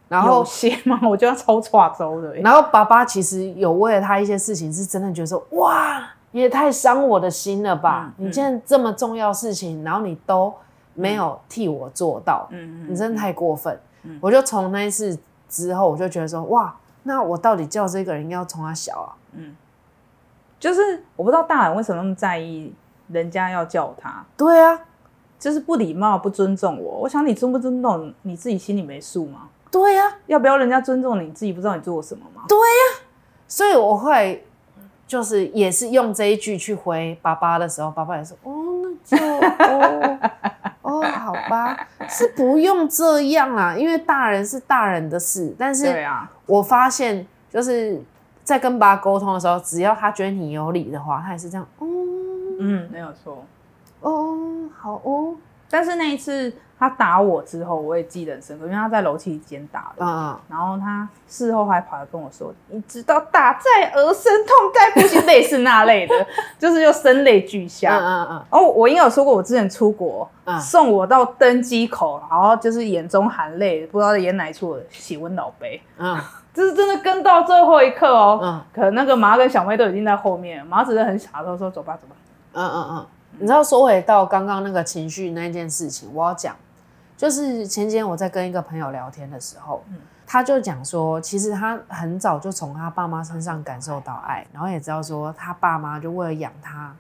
[0.07, 0.97] 然后有些吗？
[1.03, 2.33] 我就要超差周的。
[2.35, 8.13] 然后爸爸其实有为了他一些事情，是真的觉得说，哇，你也太伤我的心了吧？
[8.15, 10.53] 你现在这么重要事情，然后你都
[10.93, 13.77] 没有替我做到，嗯嗯，你真的太过分。
[14.21, 15.17] 我就从那一次
[15.49, 16.73] 之后，我就觉得说，哇。
[17.07, 19.13] 那我到底叫这个人要从他小啊？
[19.33, 19.55] 嗯，
[20.59, 22.73] 就是我不知道大人为什么那么在意
[23.09, 24.25] 人家要叫他。
[24.35, 24.79] 对啊，
[25.39, 26.99] 就是不礼貌、不尊重我。
[27.01, 29.49] 我想你尊不尊重你自己心里没数吗？
[29.69, 32.41] 对呀，要不要人家尊重你自己不知道你做什么吗？
[32.47, 33.05] 对呀，
[33.47, 34.43] 所以我会
[35.05, 38.51] 就是也是用这一句去回爸爸的时候，爸爸也说哦，
[39.07, 40.25] 那就。
[41.49, 45.53] 吧，是不用这样啊，因为大人是大人的事。
[45.57, 46.05] 但是，
[46.45, 48.01] 我发现就是
[48.43, 51.67] 在跟爸沟通的时候，只要他觉得你有理的话，他也是这样。
[51.79, 51.87] 哦，
[52.59, 53.45] 嗯，没有错。
[54.01, 55.35] 哦，好哦。
[55.69, 60.05] 但是那一次他打我之后，我也记得很深刻，因为他在楼梯间打的。
[60.05, 66.13] 嗯然后他事后还跑来跟我说：“你知道打在儿身，痛在不行，类似那类的，
[66.59, 68.45] 就是又声泪俱下。”嗯嗯嗯。
[68.49, 75.81] 哦，我应该有说过，我之前出国，送我到登机口，然后就是眼中含泪，不知道在演哪一出喜温老杯。
[75.97, 76.17] 嗯。
[76.53, 78.39] 这是真的跟到最后一刻哦。
[78.41, 78.61] 嗯。
[78.73, 82.15] 可能那个麻跟小妹都已经在后面，麻只是很傻的说：“走吧，走吧。”
[82.53, 83.05] 嗯嗯嗯。
[83.37, 86.55] 你知道，说回到刚刚那个情绪那件事情，我要讲，
[87.17, 89.83] 就是前几天我在跟一个朋友聊天的时候，
[90.27, 96.95] 他就讲说，其实他很早就从他爸妈身上感受到爱，然后也知道说他爸妈就为了养他，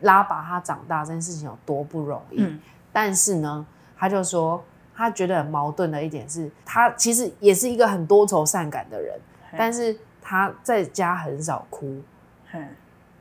[0.00, 2.58] 拉拔他长大这件事情有多不容易。
[2.92, 4.62] 但是呢，他就说
[4.94, 9.18] 他觉得很矛盾的一点是，他其实也是一个很多愁善感的人，
[9.56, 12.02] 但是他在家很少哭，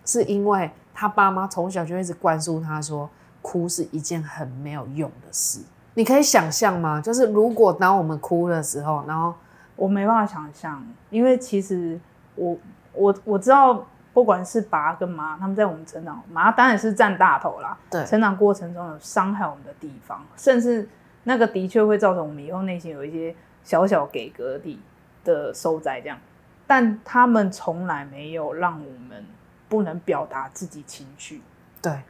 [0.06, 0.71] 是因为。
[0.91, 3.10] 他爸妈从小就一直灌输他说，
[3.41, 5.62] 哭是一件很没有用的事。
[5.99, 7.01] 你可以想象吗？
[7.01, 9.35] 就是如果当我们哭的时候，然后
[9.75, 11.99] 我没办法想象，因为其实
[12.35, 12.57] 我
[12.93, 17.77] 我我知道，不管是爸跟妈，他们在我们成长，妈当然是占大头啦。
[17.89, 20.88] 对，成长过程中有伤害我们的地方，甚至
[21.25, 23.35] 那个的确会造成我们以后内心有一些
[23.65, 24.79] 小小给格地
[25.25, 26.17] 的收窄，这样。
[26.65, 29.25] 但他们从来没有让我们。
[29.67, 31.43] 不能表达自己情绪，
[31.79, 32.01] 对，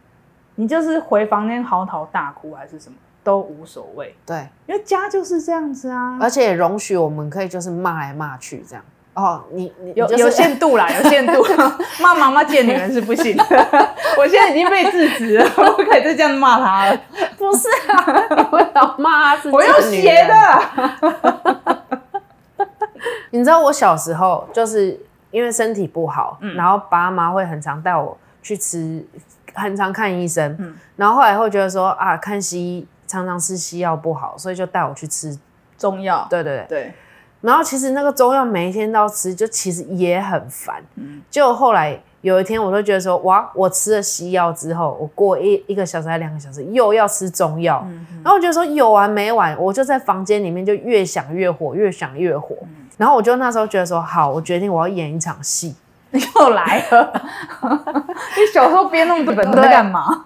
[0.56, 11.46] 你就是回房间嚎啕大哭还是什么都无所谓，对，因为家就是这样子啊，而且容许我们可以就是骂来骂去这样，哦，你你有有限度啦， 有限度，
[12.02, 13.44] 骂妈妈见女人是不行的，
[14.18, 17.02] 我现在已经被制止了，不可以再这样骂他了，
[17.38, 20.36] 不是啊，我老骂是我要写的，
[23.32, 25.00] 你知道我小时候就是。
[25.32, 29.06] 因为身体不好，然后爸妈会很常带我去吃，
[29.54, 30.58] 很常看医生。
[30.58, 35.36] 嗯，然后后来会觉得说啊，看西医常常吃西药不好，所以就带我去吃
[35.80, 36.28] 中药。
[36.30, 36.93] 对对对。
[37.41, 40.84] 然后其实那个中药每一天都要吃，就其实也很烦。
[40.95, 41.22] 嗯。
[41.32, 47.84] 就后来有一天，我都觉得说哇，我吃了西药之后，我过一一个小时还两个小时又要吃中药。
[47.88, 48.06] 嗯。
[48.24, 52.56] 然后我觉得说有完没完，我就在房间里面就越想越火，越想越火。
[52.98, 55.76] 然后我就那时候觉得说，好，我决定我要演一场戏。
[56.12, 57.13] 又来了，
[58.36, 60.26] 你小时候编那么多本在干嘛？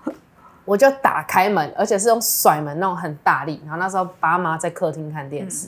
[0.65, 3.61] 我就打开门，而且是用甩门那种很大力。
[3.65, 5.67] 然后那时候爸妈在客厅看电视，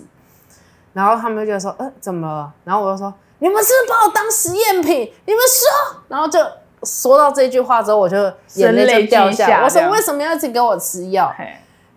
[0.93, 2.51] 然后他们就觉得说，呃，怎么了？
[2.63, 5.13] 然后我就说，你们是不是把我当实验品？
[5.25, 6.39] 你们说，然后就
[6.84, 8.17] 说到这句话之后，我就
[8.55, 9.62] 眼泪就掉下。
[9.63, 11.34] 我说，为什么要一直给我吃药？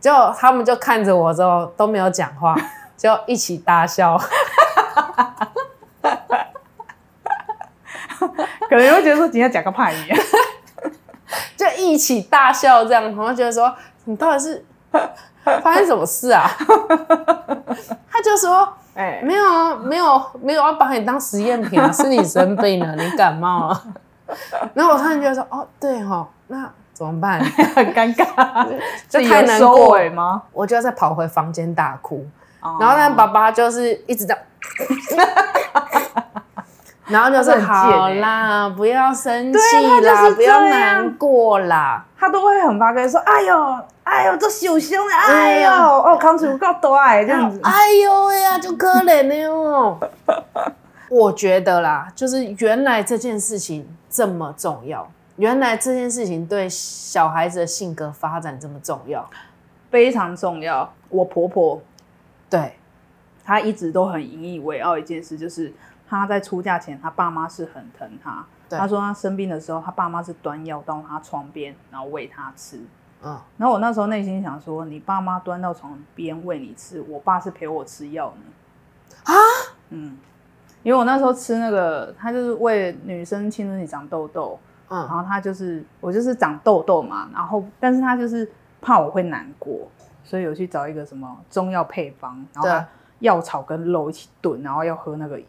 [0.01, 2.57] 就他们就看着我之后都没有讲话，
[2.97, 4.17] 就一起大笑。
[8.69, 10.07] 可能会觉得说今天讲个派一
[11.93, 13.75] 一起大笑这样，然后觉得说
[14.05, 14.65] 你到底是
[15.63, 16.49] 发生什么事啊？
[18.11, 23.83] 他就说：“哎，没有啊，没有，没有要把你当实验品啊， 是你生病了，你感冒了。”
[24.75, 27.41] 然后我突然觉得说：“哦，对哈，那怎么办？
[27.75, 28.67] 很尴尬，
[29.09, 30.43] 就太难过吗？
[30.53, 32.27] 我就要再跑回房间大哭。
[32.81, 34.37] 然后呢，爸爸就是一直在。
[37.09, 39.59] 然后就是好啦，不要生气
[40.05, 42.05] 啦，不要难过啦。
[42.19, 49.99] 他都会很发跟说：“哎呦，哎呦，这受伤了，哎呦，哦，康楚够大这样子， 哎呦呀，就可怜的哦。
[51.09, 59.25] ”我觉得啦，就是原来这件事情这么重要，原来这件事情对小孩子的性格发展这么重要，
[59.91, 60.93] 非常重要。
[61.09, 61.81] 我婆婆
[62.51, 62.75] 对
[63.45, 65.73] 她一直都很引以为傲一件事，就是
[66.09, 68.45] 她在出嫁前，他爸妈是很疼他。
[68.71, 72.81] 他说他生病的时候，他爸妈是端药到他床边，然后喂他吃。
[73.23, 78.43] 嗯，然后我那时候内心想说，你爸妈端到床边喂你吃，我爸是陪我吃药呢。
[79.25, 79.33] 啊？
[79.89, 80.19] 嗯，
[80.83, 89.89] 因为我那时候吃那个，他就是为女生青春期长痘痘，嗯，然后他就是我就是长痘痘嘛，然后但是他就是怕我会难过，
[90.23, 92.87] 所以有去找一个什么中药配方，然后
[93.21, 95.41] 药草跟肉一起炖，然后要喝那个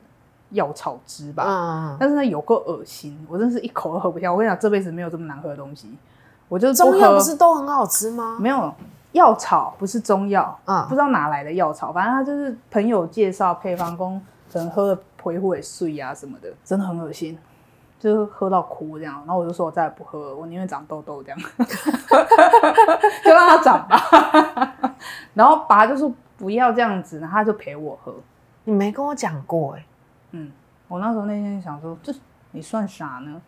[0.52, 4.32] 药草汁吧，嗯，但是呢有够恶心，我真是一口都喝不下。
[4.32, 5.96] 我跟你讲，这辈子没有这么难喝的东西。
[6.48, 8.38] 我就中药不是都很好吃吗？
[8.40, 8.74] 没有
[9.12, 14.20] 药草不是中药，嗯，不知道哪来的药草，反正他就是朋友介绍配方，工
[14.52, 17.38] 可能喝了皮肤也碎啊什么的，真的很恶心，
[18.00, 19.16] 就是喝到哭这样。
[19.26, 21.40] 然后我就说我再也不喝了，我宁愿长痘痘这样，
[23.24, 24.76] 就让它长吧。
[25.36, 28.14] 然后爸就说不要这样子，然后他就陪我喝。
[28.64, 29.86] 你没跟我讲过哎，
[30.32, 30.52] 嗯，
[30.88, 32.14] 我那时候那天想说，这
[32.52, 33.42] 你算啥呢？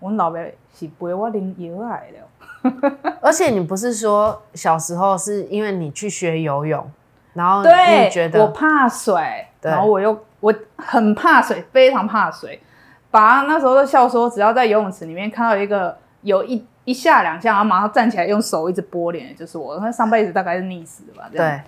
[0.00, 0.38] 我老爸
[0.72, 2.18] 是陪我啉药来的。
[3.20, 6.88] 而且你不是说小时候是因为你去学游泳，
[7.34, 12.60] 然后你觉得我怕水，然后我又我很怕水，非常怕水。
[13.10, 19.78] 爸那时候都笑说，只要在游泳池里面看到一个有一一下两下，然后马上站起来用手一直拨脸，就是我。
[19.80, 21.28] 那上辈子大概是溺死的吧？
[21.32, 21.60] 对，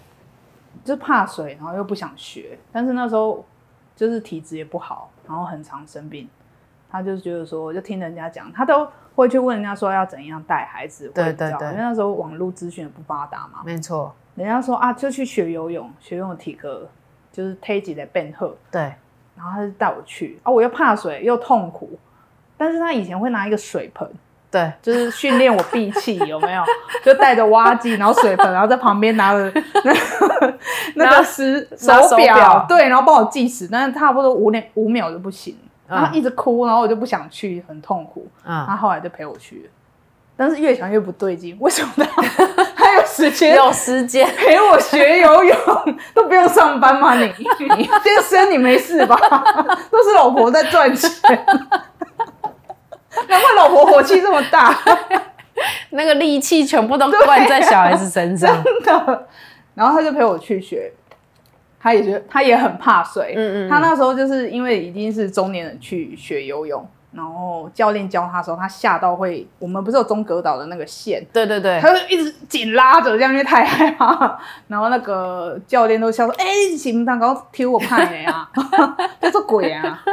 [0.84, 2.58] 就是怕水，然后又不想学。
[2.70, 3.44] 但是那时候
[4.00, 6.28] 就是体质也不好，然后很常生病。
[6.90, 8.88] 他就觉得说，我就听人家讲，他都。
[9.16, 13.60] 会去问人家说要怎样带孩子，对对对，因为那时候网络资讯不发达嘛。
[13.66, 16.88] 没错，人家说啊，就去学游泳，学游泳体格
[17.30, 18.56] 就是推挤的变厚。
[18.70, 18.80] 对，
[19.36, 21.98] 然后他就带我去啊，我又怕水又痛苦，
[22.56, 24.08] 但是他以前会拿一个水盆，
[24.50, 26.62] 对，就是训练我闭气， 有没有？
[27.04, 29.52] 就带着挖机，然后水盆，然后在旁边拿着
[29.84, 29.92] 那
[30.96, 35.56] 那个时手表，对，然后帮我计时，但是差不多五秒五秒就不行。
[35.88, 38.24] 然后一直哭，然后我就不想去，很痛苦。
[38.44, 39.70] 嗯，他后来就陪我去了，
[40.36, 42.22] 但是越想越不对劲，为什么他
[42.76, 45.56] 他 有时间有时间陪我学游泳，
[46.14, 47.16] 都不用上班吗？
[47.16, 47.26] 你
[47.76, 49.16] 你健身你没事吧？
[49.90, 51.10] 都是老婆在赚钱，
[53.30, 54.76] 难怪老婆火气这么大，
[55.90, 58.52] 那个力气全部都灌在小孩子身上。
[58.62, 59.26] 真的，
[59.74, 60.92] 然后他就陪我去学。
[61.82, 74.38] 他也觉得他也很怕水，嗯嗯，他那时候就是因为已经是中年人去学游泳，然后教练教他的时候，他吓到会，我们不是有中隔岛的那个线，对对对，他就一直紧拉着，这样因为太害怕，
[74.68, 78.50] 然后那个教练都笑说：“哎，行，蛋糕踢我怕你啊，
[79.18, 80.04] 这是鬼啊！”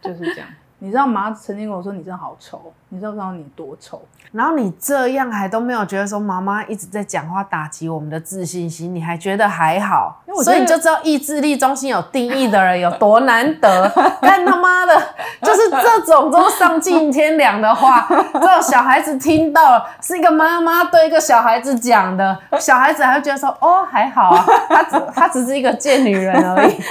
[0.00, 0.48] 就是这样。
[0.86, 4.00] 你知道妈曾经跟我说：“你真的好丑。”你知道不知道你多丑？
[4.30, 10.22] 然后你这样还都没有觉得说妈妈一直在讲话打击我们的自信心，你还觉得还好？
[10.44, 13.90] 所以你就知道意志力中心有定义的人有多难得。
[14.22, 14.94] 但他妈的，
[15.42, 26.78] 就是这种都丧尽天良的话， 这种小孩子听到了，是一个妈妈对一个小孩子讲的，小孩子还会觉得说：“哦，还好啊，他只他只是一个贱女人而已。”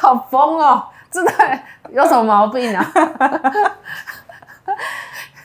[0.00, 0.82] 好疯哦！
[1.12, 1.32] 真的
[1.90, 2.84] 有什么毛病啊？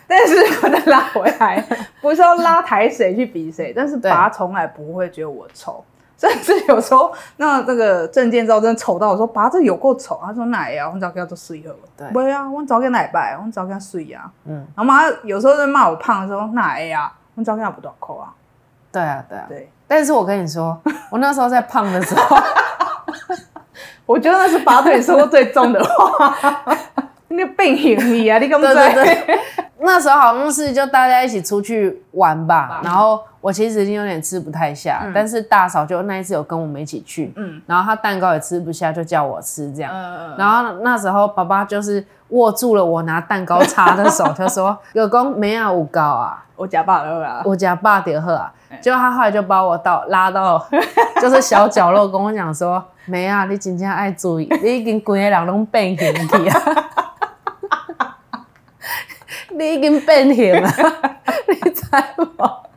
[0.05, 1.63] 但是我再拉回来，
[2.01, 5.83] 不是要拉抬谁去比谁，但是爸从来不会觉得我丑，
[6.17, 10.91] 甚至有时候那这个证件照真的丑到我说爸这有够丑，他说哪呀？
[10.93, 17.11] 我早给他做睡了，对，不会啊，我早给奶拜，我早给他睡呀，嗯，然后妈有时候在骂我胖的时候，哪呀？
[17.35, 18.31] 我早给他不短扣啊，
[18.91, 19.71] 对啊，对啊，对。
[19.87, 22.37] 但是我跟你说，我那时候在胖的时候，
[24.05, 26.35] 我觉得那是爸对你说过最重的话。
[27.29, 28.37] 你病行你啊！
[28.37, 29.39] 你根本对。
[29.79, 50.63] 那时候好像是就大家一起出去玩吧，然后我其实已经有点吃不太下，但是大嫂就那一次有跟我们一起去，嗯，然后她蛋糕也吃不下，就叫我吃这样，嗯嗯，然后那时候爸爸就是握住了我拿蛋糕叉的手，就说：“有公没有五高啊，我假爸的啊，我假爸的喝啊。”结果他后来就把我到拉到
[51.19, 56.59] 就是小角落，跟我讲说：“没啊，你真正爱注意， 你已经规个人拢变形去啊。
[59.55, 60.67] ”你已经变形了，
[61.47, 62.69] 你猜我？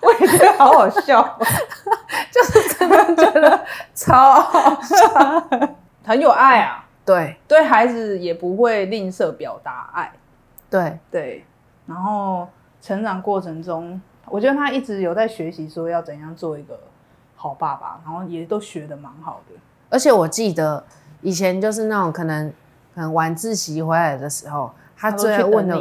[0.00, 1.38] 我也觉得好好笑，
[2.30, 3.64] 就是真的觉得
[3.94, 5.48] 超好笑，
[6.04, 6.84] 很有爱啊。
[7.04, 10.10] 对，对孩子也不会吝啬表达爱。
[10.70, 11.44] 对对，
[11.86, 12.48] 然后
[12.80, 14.00] 成长过程中，
[14.32, 16.78] 我觉得他一直有在学习，说要怎样做一个。
[17.34, 19.58] 好爸爸，然后也都学的蛮好的。
[19.90, 20.84] 而且我记得
[21.22, 22.48] 以前就是那种可能
[22.94, 25.76] 可能晚自习回来的时候，他最爱问的，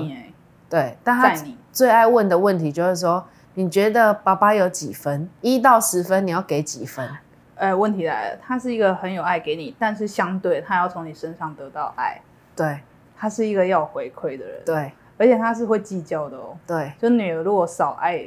[0.68, 1.40] 对，但他
[1.72, 3.24] 最爱问的问题就是说，
[3.54, 5.30] 你觉得爸爸有几分？
[5.42, 7.08] 一到十分，你要给几分？
[7.58, 12.20] 哎，问题来了，他是一个很有爱给你，但是相对他要从你身上得到爱，
[12.56, 12.80] 对，
[13.16, 18.24] 他是一个要回馈的人，对，而且他是会计较的哦，对，就女儿如果少爱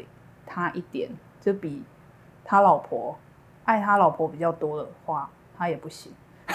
[0.47, 1.83] 他一点，就比
[2.45, 3.17] 他老婆
[3.65, 5.29] 爱他老婆比较多的话，
[5.59, 6.13] 他也不行。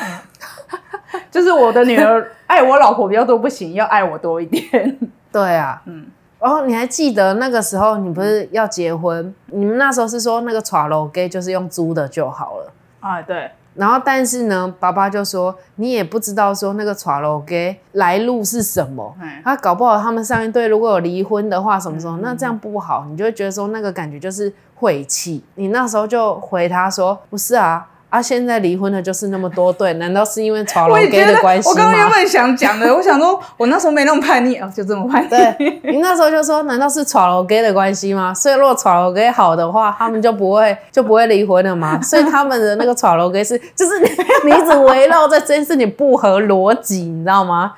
[1.32, 4.98] 就是我的女儿 爱我老婆比较多不行，要爱我多一点。
[5.32, 6.08] 对啊，嗯。
[6.40, 9.34] 然后你还记得那个时候，你不是要结婚？
[9.48, 12.72] 你们那时候是说那个床楼给就是用租的就好了
[13.02, 13.22] 啊？
[13.22, 13.52] 对。
[13.80, 25.42] 然后但是呢，爸爸就说你也不知道说那个耍楼给来路是什么，他搞不好他们上一对如果有离婚的话，什么时候那这样不好，你就会觉得说那个感觉就是晦气。
[25.56, 27.88] 你那时候就回他说不是啊。
[28.10, 28.22] 啊！
[28.22, 31.72] 现在离婚的就是那么多对，难道是因为吵 老 gay 的关系吗？
[31.72, 35.30] 我刚刚原本想讲的，我想说，我那时候没那么叛逆啊，就这么叛逆。
[35.30, 38.34] 对，你那时候就说，难道是吵老 gay 的关系吗？
[38.34, 42.00] 所以如果吵老 gay 好的话，他们就不会就不会离婚了吗？
[42.04, 44.10] 所以他们的那个吵老 gay 是，就是你
[44.46, 47.74] 你一直围绕在这件事情不合逻辑，你知道吗？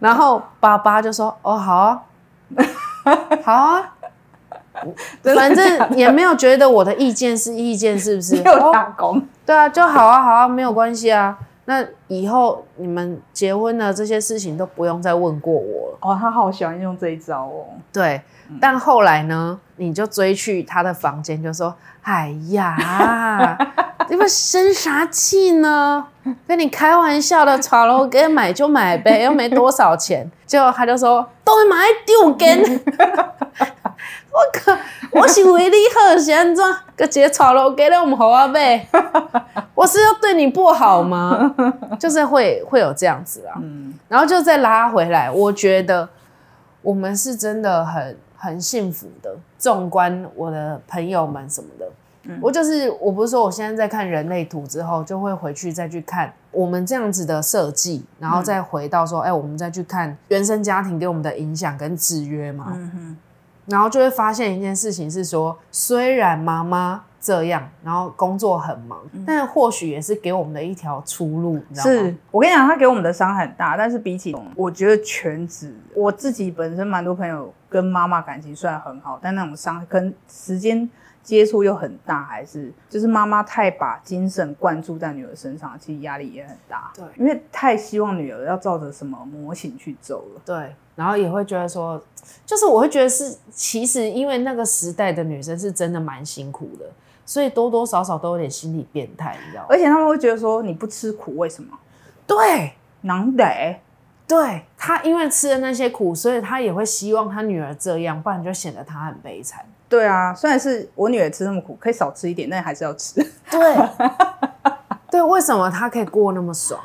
[0.00, 2.00] 然后爸爸就说：“哦，好啊，
[3.44, 3.92] 好啊。”
[5.34, 8.36] 反正也没有觉得我的意见是意见，是不是？
[8.42, 11.36] 有打工，对啊，就好啊，好啊，没有关系啊。
[11.68, 15.98] 那以后你们结婚了，这些事情都不用再问过我了。
[16.00, 17.66] 哦，他好喜欢用这一招哦。
[17.92, 18.20] 对，
[18.60, 23.58] 但后来呢，你就追去他的房间，就说：“哎呀，
[24.08, 26.06] 你们生啥气呢？
[26.46, 31.76] 跟你开玩笑的，炒楼给买就买呗，又没多少钱。”结果他就说：“都买
[32.06, 32.80] 丢根。”
[34.36, 34.78] 我靠！
[35.12, 36.62] 我是为你好，是安怎？
[36.94, 38.86] 个节炒楼给了我们好啊呗？
[39.74, 41.54] 我是要对你不好吗？
[41.98, 43.56] 就是会会有这样子啊。
[43.62, 43.94] 嗯。
[44.08, 46.06] 然后就再拉回来，我觉得
[46.82, 49.34] 我们是真的很很幸福的。
[49.58, 62.66] 纵观我的朋友们什么的，我就是我不是说我现在在看人类图之后，就会回去再去看我们这样子的设计，然后再回到说，哎，我们再去看原生家庭给我们的影响跟制约嘛。
[62.74, 63.16] 嗯哼。
[63.66, 71.54] 然后就会发现一件事情是说，虽然妈妈这样，然后工作很忙，但或许也是给我们的一条出路。
[71.68, 80.88] 你知道是我跟你讲，他给我们的伤很大，但是比起我觉得全职，我自己本身蛮多朋友跟妈妈感情虽然很好，但那种伤跟时间
[81.24, 86.92] 接触又很大，还是就是妈妈太把精神灌注在女儿身上，其实压力也很大。
[86.94, 90.40] 对，因为太希望女儿要照着什么模型去走了。
[90.44, 90.72] 对。
[90.96, 92.02] 然后也会觉得说，
[92.44, 96.86] 就是我会觉得是，其实因为那个时代的女生是真的蛮辛苦的，
[97.24, 99.68] 所以多多少少都有点心理变态，你知道吗？
[99.70, 101.78] 而且他们会觉得说，你不吃苦为什么？
[102.26, 102.72] 对，
[103.02, 103.44] 难得。
[104.28, 109.64] 对他因为吃了那些苦，所以他也会希望他女儿这样，不然就显得他很悲惨。
[109.88, 113.22] 对啊，虽然是我女儿吃那么苦，可以少吃一点，但还是要吃。
[113.48, 113.76] 对，
[115.12, 116.80] 对，为什么他可以过那么爽？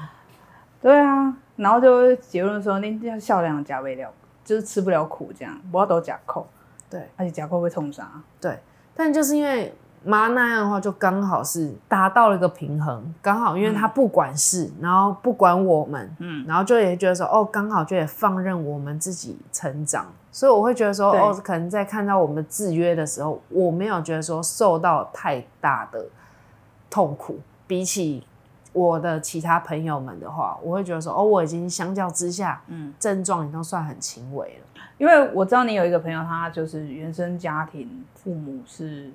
[0.82, 1.34] 对啊。
[1.62, 4.12] 然后就结论说，那叫笑量加味料，
[4.44, 6.48] 就是吃不了苦这样，不要都假扣。
[6.90, 8.10] 对，而且假扣会痛啥。
[8.40, 8.58] 对，
[8.96, 9.72] 但就是因为
[10.04, 26.04] 妈那样的话，就刚好是达到了一个平衡，刚好因为他不管事，然后不管我们，嗯，然后就也觉得说，哦，刚好就也放任我们自己成长，所以我会觉得说，哦，可能在看到我们制约的时候，我没有觉得说受到太大的
[26.90, 27.38] 痛苦，
[27.68, 28.26] 比起。
[28.74, 34.82] 我的其他朋友们的话，我会觉得说，哦，我已经相较之下，嗯，症状已经算很轻微了。
[34.98, 39.12] 因为我知道你有一个朋友，他就是原生家庭父母是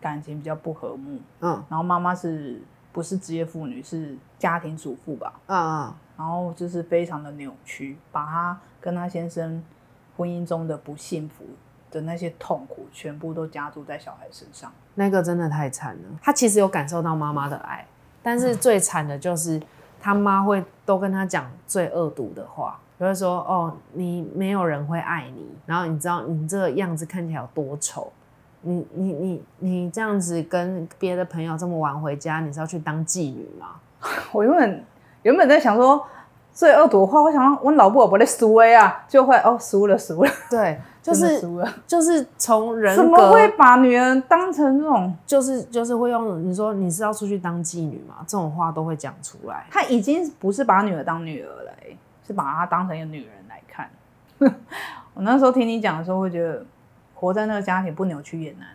[0.00, 9.64] 感情比较不和睦，嗯，然后妈妈是不是职业妇女，是家庭主妇吧，嗯嗯，然后就是非常的扭曲，把他跟他先生
[10.16, 11.44] 婚姻中的不幸福
[11.90, 14.70] 的那些痛苦，全部都加注在小孩身上。
[14.94, 16.02] 那个真的太惨了。
[16.20, 17.86] 他其实有感受到妈妈的爱。
[18.22, 19.60] 但是最惨的就是
[20.00, 28.12] 他妈会都跟他讲最恶毒的话，就会说：“哦，你没有人会爱你，然后你知道你这个样子看起来有多丑，
[28.60, 33.68] 你你你你这样子跟别的朋友这么晚回家，你是要去当妓女吗？”
[34.32, 34.84] 我原本
[35.22, 36.04] 原本在想说
[36.52, 40.80] 最恶毒的话，我想我老婆不在输哎啊，就会哦输了输了，对。
[41.02, 41.40] 就是
[41.86, 45.14] 就是从人怎么会把女人当成这种？
[45.26, 48.16] 就是就是会用你说你是要出去当妓女吗？
[48.26, 49.66] 这种话都会讲出来。
[49.70, 51.72] 他已经不是把女儿当女儿了，
[52.26, 53.90] 是把她当成一个女人来看。
[55.14, 56.64] 我那时候听你讲的时候，会觉得
[57.14, 58.68] 活在那个家庭不扭曲也难，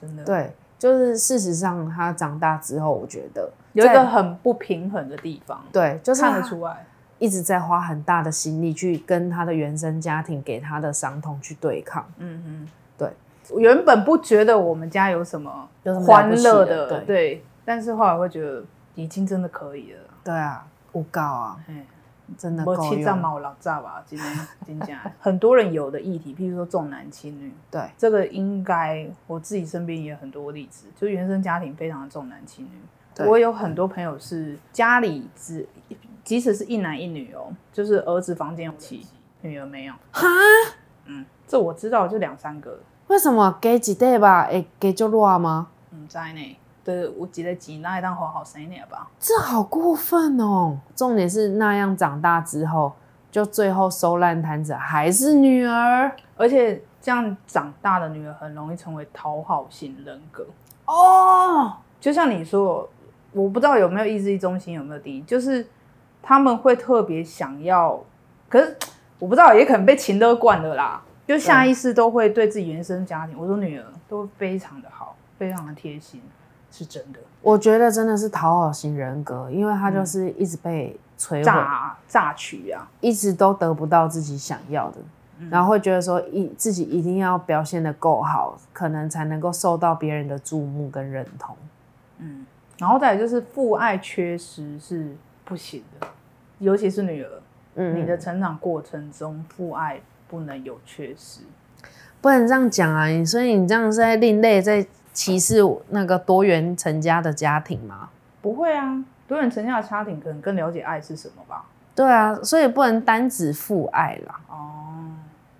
[0.00, 0.24] 真的。
[0.24, 0.54] 对。
[0.78, 6.84] 就是事实上他长大之后，我觉得有一个很不平衡的地方，对，就是看得出来，
[7.22, 12.04] 一直在花很大的心力去跟他的原生家庭给他的伤痛去对抗。
[12.18, 12.68] 嗯嗯，
[12.98, 13.08] 对，
[13.56, 15.68] 原本不觉得我们家有什么
[16.04, 18.64] 欢乐的，对，但是后来会觉得
[18.96, 20.00] 已经真的可以了。
[20.24, 21.60] 对啊，我告啊。
[22.38, 22.90] 真的够用。
[22.90, 33.26] 七丈老炸吧，今天今天很多人有的议题，譬如说重男轻女，对这个应该我自己身边也有很多例子，就原生家庭非常的重男轻女。
[33.26, 35.68] 我有很多朋友是家里只
[36.24, 39.06] 即使是一男一女哦，就是儿子房间有气，
[39.40, 39.94] 女儿没有。
[40.12, 40.26] 哈，
[41.06, 42.78] 嗯，这我知道，就两三个。
[43.08, 44.42] 为什么给几对吧？
[44.42, 45.68] 哎，给就乱吗？
[45.90, 46.56] 唔知呢。
[46.84, 49.08] 对，我记得几那一当好好生一点吧。
[49.20, 50.78] 这好过分哦！
[50.96, 52.92] 重点是那样长大之后，
[53.30, 60.44] 就最后收烂摊子还是女儿，而且这样长大的女儿很容易成为讨好型人格
[60.86, 61.72] 哦。
[62.00, 62.88] 就像你说，
[63.30, 65.64] 我不知道有没有意志力中心有没有第一，就是
[66.22, 68.00] 他们会特别想要，
[68.48, 68.76] 可是
[69.18, 76.22] 我不知道，也可能被情勒惯了啦，就下意识都会对自己原生家庭，我说女儿都非常的好，非常的贴心。
[76.74, 84.96] 是真的，我觉得真的是讨好型人格，因为他就是一直被摧榨榨取啊，一直都得不到自己想要的，
[85.50, 91.54] 然后会觉得说一自己一定要表现的够好，可能才能够受到别人的注目跟认同。
[92.16, 92.46] 嗯，
[92.78, 95.14] 然后再就是父爱缺失是
[95.52, 96.06] 不行的，
[96.60, 97.28] 尤其是女儿，
[97.74, 101.42] 嗯，你的成长过程中父爱不能有缺失，
[102.22, 104.86] 不能这样讲啊，所以你这样是在另类在。
[105.14, 105.58] 歧视
[105.90, 108.08] 那个多元成家的家庭吗？
[108.40, 111.66] 不会啊，多元成家的家庭可能更了解爱是什么吧。
[111.94, 114.40] 对啊，所以不能单指父爱啦。
[114.48, 115.04] 哦，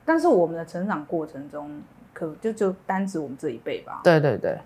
[0.06, 1.82] 但是我们的成长过程中，
[2.14, 4.00] 可就就单指我们这一辈吧。
[4.02, 4.58] 对对对，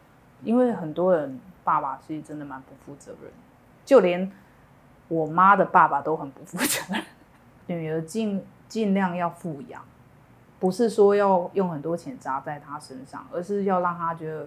[0.45, 3.33] 因为很多人爸爸其实真的蛮不负责任，
[3.85, 4.31] 就连
[5.09, 7.02] 我妈的爸爸都很不负责任。
[7.66, 9.82] 女儿尽尽量要富养，
[10.59, 14.46] 不是说要用很多钱砸在她身上，而是要让她觉得。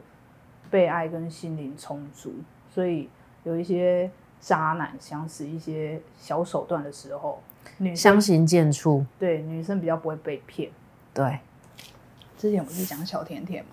[0.71, 2.31] 被爱跟心灵充足，
[2.69, 3.09] 所以
[3.41, 4.07] 有一些
[4.39, 7.41] 渣男想使一些小手段的时候，
[7.79, 9.03] 女相形见绌。
[9.17, 10.69] 对，女生比较不会被骗。
[11.11, 11.39] 对，
[12.37, 13.71] 之前不是讲小甜甜吗？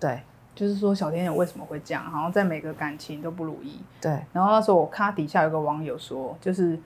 [0.00, 0.22] 对，
[0.54, 3.80] 就是说小甜甜为什么会这样，好像在每个感情都不如意。
[4.00, 6.78] 对，然后那时候我看底下有个网友说，就是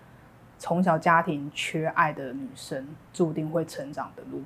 [0.58, 4.42] 从小家庭缺爱的女生，注定会成长的路，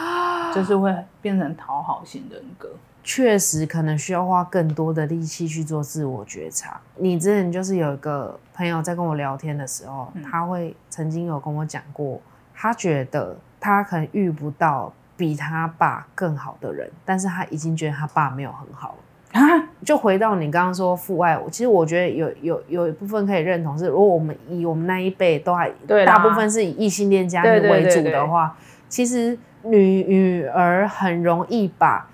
[0.54, 2.70] 就是会变成讨好型人格。
[3.04, 6.80] 确实可能需要花更多的力气去做自我觉察。
[6.96, 12.20] 你之前就是有一个朋友在跟我聊天的时候，他会曾经有跟我讲过，
[12.54, 14.92] 他觉得他可能遇不到
[15.22, 18.96] 比他爸更好的人，但是他已经觉得他爸没有很好
[19.30, 19.40] 啊。
[19.84, 25.70] 就回到你刚刚说父爱，其实我觉得有有有一部分可以认同是，如果我们以我们那一辈都还
[26.04, 28.56] 大部分是以异性恋家庭为主的话，
[28.88, 32.08] 其实女女儿很容易把。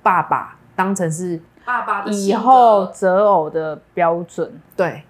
[0.00, 5.02] 爸爸当成是爸爸以后择偶的标准，对。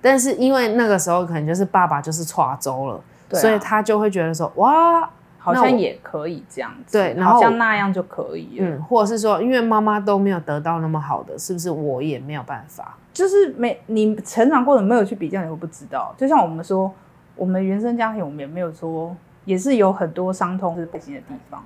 [0.00, 5.08] 但是因为那个时候可能就是爸爸就是跨州了，所以他就会觉得说，哇，
[5.46, 12.98] 好像也可以这样子，对，然后像那样就可以，嗯，或者是说，因为妈妈都没有得到那么好的，是不是我也没有办法？
[13.12, 16.12] 就是没你成长过程没有去比较，你会不知道。
[16.18, 16.92] 就像我们说，
[17.36, 21.62] 我们原生家庭，我们也没有说，也是有很多伤痛是不行的地方。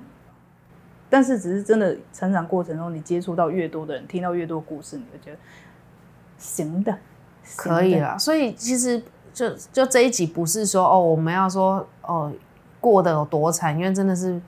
[1.09, 5.37] 但是，只是真的成长过程中，你接触到越多的人，听到越多故事，你会觉得
[6.37, 6.95] 行的，
[7.57, 8.17] 可以了。
[8.17, 9.01] 所以，其实
[9.33, 12.31] 就就这一集不是说哦，我们要说哦
[12.81, 14.41] 过得有多惨，因为真的是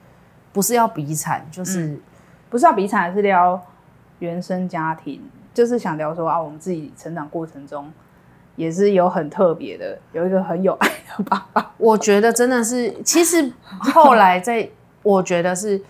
[0.52, 1.98] 不是要比惨，就是
[2.50, 3.58] 不是要比惨，是聊
[4.18, 5.22] 原生家庭，
[5.54, 7.90] 就是想聊说啊，我们自己成长过程中
[8.56, 11.70] 也是有很特别的，有一个很有爱的爸爸。
[11.78, 14.68] 我觉得真的是，其实后来在，
[15.02, 15.80] 我觉得是。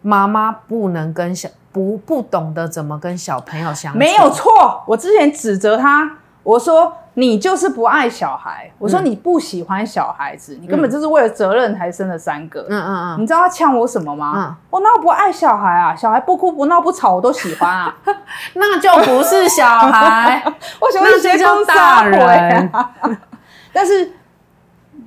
[0.00, 4.80] 妈妈不能跟小不不懂得怎么跟小朋友相处，没有错。
[4.86, 12.64] 我之前指责他，我说你就是不爱小孩，我说你不喜欢小孩子，你根本就是为了责任才生了三个。
[12.68, 14.56] 嗯嗯嗯，你知道他呛我什么吗？
[14.70, 17.92] 我那我不爱小孩啊，小孩不哭不闹不吵我都喜欢啊，
[18.54, 20.40] 那就不是小孩，
[20.80, 22.70] 我喜欢那些大人。
[23.72, 24.12] 但是。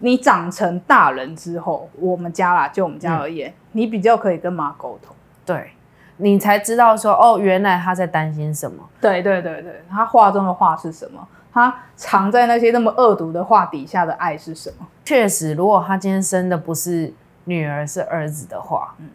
[0.04, 5.74] 你长成大人之后，我们家啦，就我们家而言，你比较可以跟妈沟通，对
[6.18, 8.78] 你才知道说，哦，原来他在担心什么。
[9.00, 11.28] 对对对对，他话中的话是什么？
[11.54, 14.88] 他藏在那些那么恶毒的话底下的爱是什么？
[15.04, 17.14] 确实，如果他今天生的不是
[17.46, 19.10] 女儿是儿子的话，嗯，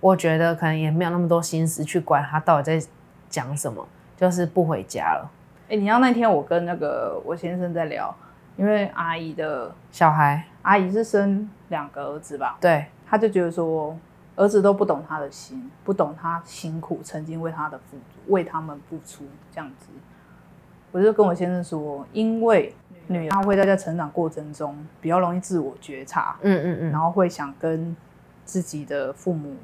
[0.00, 2.86] 我觉得可能也没有那么多心思去管他到底在
[3.28, 3.86] 讲什么。
[4.18, 5.30] 就是不回家了。
[5.68, 8.16] 哎，你知道那天我跟那个我先生在聊，
[8.56, 12.56] 因为阿姨的小孩，阿姨是生两个儿子吧？
[12.58, 13.94] 对，他就觉得说
[14.34, 19.88] 儿子都不懂他的心，不懂他辛苦，曾经为他的付为他们付出这样子。
[20.96, 22.74] 我就跟我先生说，因为
[23.06, 27.94] 女她会在在成长过程中比较容易自我觉察，嗯嗯嗯，然后会想跟
[28.46, 29.54] 自己的父母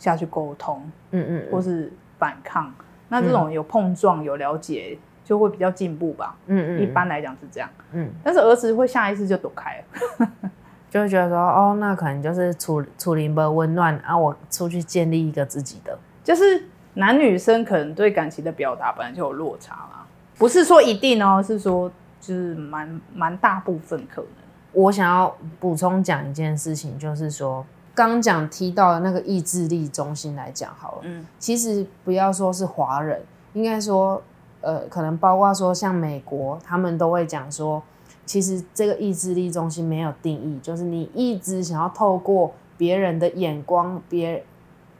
[0.00, 0.82] 下去沟通，
[1.12, 2.74] 嗯嗯，或是反抗。
[3.08, 6.36] 那这种有碰撞、有了解，就会比较进步吧。
[6.46, 7.70] 嗯嗯，一般来讲是这样。
[7.92, 9.80] 嗯，但是儿子会下意识就躲开
[10.18, 10.28] 了，
[10.90, 15.96] 就会觉得说，哦，那可能就是处处理不温暖啊，我出去建立一个自己的。
[16.24, 19.97] 就是男女生可能对感情的表达本来就有落差啦。
[20.38, 24.30] 不是说一定哦，是说就是蛮蛮大部分可能。
[24.72, 30.98] 我想要补充讲一件事情，就是说刚讲提到的那个意志力中心来讲好了。
[31.02, 33.20] 嗯，其实不要说是华人，
[33.54, 34.22] 应该说
[34.60, 37.82] 呃，可能包括说像美国，他们都会讲说，
[38.24, 44.44] 其实这个意志力中心没有定义，就是你一直想要透过别人的眼光，别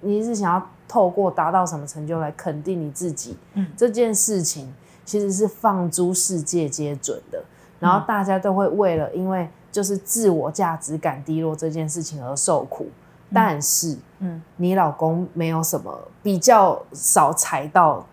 [0.00, 3.36] 你是想要透过达到什么成就来肯定你自己。
[3.54, 4.72] 嗯，这件事情。
[5.08, 7.42] 其实是放诸世界皆准的，
[7.80, 12.90] 然后大家都会为了因为就是自我价值感低落这件事情而受苦。
[13.32, 18.04] 但是，嗯，你老公没有什么比较少踩到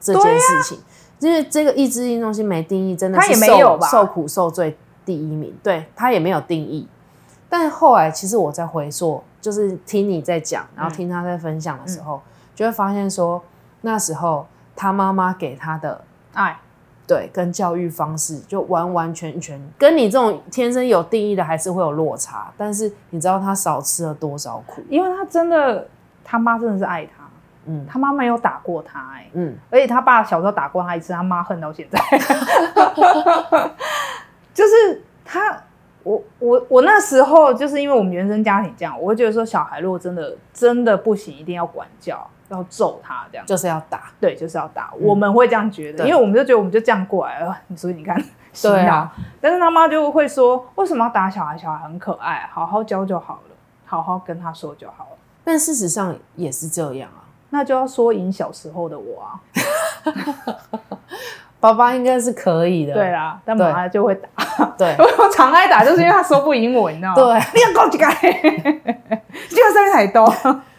[0.00, 0.78] 这件事情，
[1.20, 5.56] 因为这个意志力中心没定义，真的是受受苦受罪第一名。
[5.62, 6.88] 对他也没有定义，
[7.48, 12.20] 但后来其实我在回溯，就是听你在讲，然后听他在分享的时候，
[12.56, 13.40] 就会发现说
[13.82, 16.02] 那时候他妈妈给他的。
[16.34, 16.58] 爱，
[17.06, 22.52] 对，跟教育方式就完完全全跟你这种天生有定义的还是会有落差。
[22.56, 24.82] 但是你知道他少吃了多少苦？
[24.88, 25.86] 因为他真的，
[26.22, 27.24] 他妈真的是爱他，
[27.66, 31.98] 嗯，他妈没有打过他，哎，嗯，而且他爸小时候打过他一次，他妈恨到现在。
[34.54, 35.62] 就是他，
[36.04, 42.26] 我我我那时候就是因为我们原生家庭这样，我会觉得说小孩如果真的真的不行，一定要管教。
[42.54, 44.92] 要揍他这样，就是要打，对，就是要打。
[45.00, 47.56] 我们会这样觉得，因为我们就觉得我们就这样过来了。
[47.76, 48.22] 所以你看，
[48.62, 49.12] 对啊。
[49.40, 51.56] 但是他妈就会说，为什么要打小孩？
[51.58, 55.16] 小孩很可爱，好好教就好了，好好跟他说就好了。
[55.44, 57.24] 但事实上也是这样啊。
[57.50, 59.40] 那就要说赢小时候的我啊。
[61.60, 64.28] 爸爸应该是可以的，对啊，但妈妈就会打。
[64.76, 67.14] 对， 我常挨打，就是因为他说不赢我，你知道吗？
[67.14, 68.04] 对，你要搞几个？
[69.48, 70.30] 就要三太多。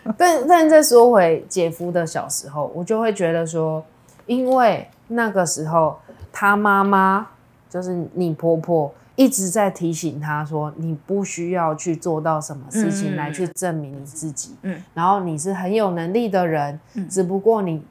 [0.18, 3.84] 但但再说回姐夫的小时候，我就会觉得说，
[4.28, 5.97] 因为那个时候
[6.32, 7.28] 他妈妈
[7.70, 16.80] 就是你婆婆一直在提醒他说，你不需要去做到什么事情来去证明你自己，嗯，然后你是很有能力的人，
[17.10, 17.84] 只不过你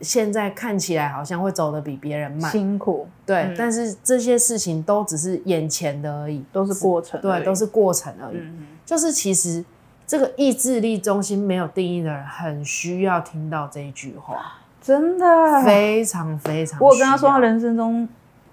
[0.00, 8.38] 现在看起来好像会走得比别人慢，辛苦，对，但是这些事情都只是眼前的而已，都是过程，对，都是过程而已，
[8.84, 9.64] 就是其实。
[10.10, 16.80] 这个意志力中心没有定义的人，很需要听到这一句话，真的非常非常。
[16.80, 18.08] 我跟他说，他人生中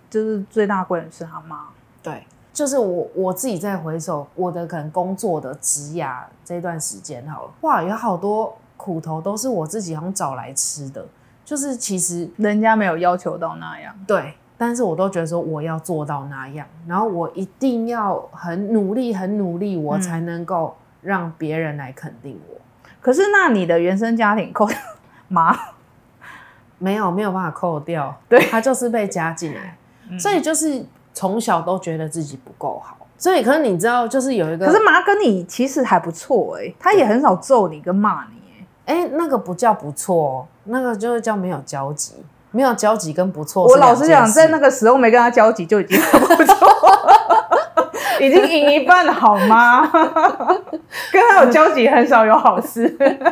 [0.08, 1.62] 就是最大贵人是他妈。
[2.04, 11.04] 对，就是我我自己在回首我的可能工作的职涯这段时间，好了，哇，有好多苦头都是我自己好像找来吃的，
[11.44, 20.76] 就是其实人家没有要求到那样，对，但是我都觉得说我要做到那样，然后我一定要很努力，很努力，我才能够。
[21.08, 22.60] 让别人来肯定我，
[23.00, 24.68] 可是那你的原生家庭扣
[25.30, 25.58] 吗？
[26.80, 28.14] 没有，没有办法扣掉。
[28.28, 29.78] 对，他就是被加进来，
[30.20, 32.98] 所以就是从小都觉得自己不够好。
[33.18, 42.16] 所以，可是你知道，就是有一个，可是妈跟你其实还不错哎，他也很少揍你跟骂你哎，哎，那个不叫不错，那个就是叫没有交集，
[42.52, 43.66] 没有交集跟不错。
[43.66, 46.68] 我老实讲，在那个时候没跟他交集就已经很不错。
[48.22, 49.82] 已经赢一半了，好吗？
[51.12, 52.88] 跟他有交集，很少有好事，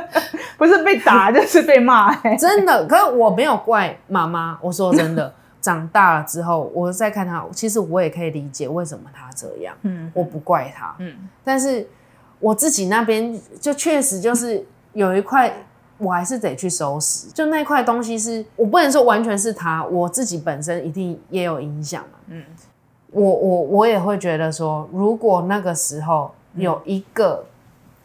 [0.57, 2.15] 不是被打就是被骂。
[2.37, 4.57] 真的，可是我没有怪妈妈。
[4.61, 9.75] 我说真的，长大了之后，我再看他，其实我也可以理解为什么他这样。
[9.83, 10.95] 嗯，我不怪他。
[10.99, 11.13] 嗯，
[11.43, 11.87] 但是
[12.39, 14.63] 我自己那边就确实就是
[14.93, 15.51] 有一块，
[15.97, 17.27] 我还是得去收拾。
[17.29, 22.19] 就那块东西是我不能说完全是他，我自己本身一定也有影响嘛。
[22.27, 22.43] 嗯。
[23.15, 27.45] 我我我也会觉得说，如果那个时候有一个，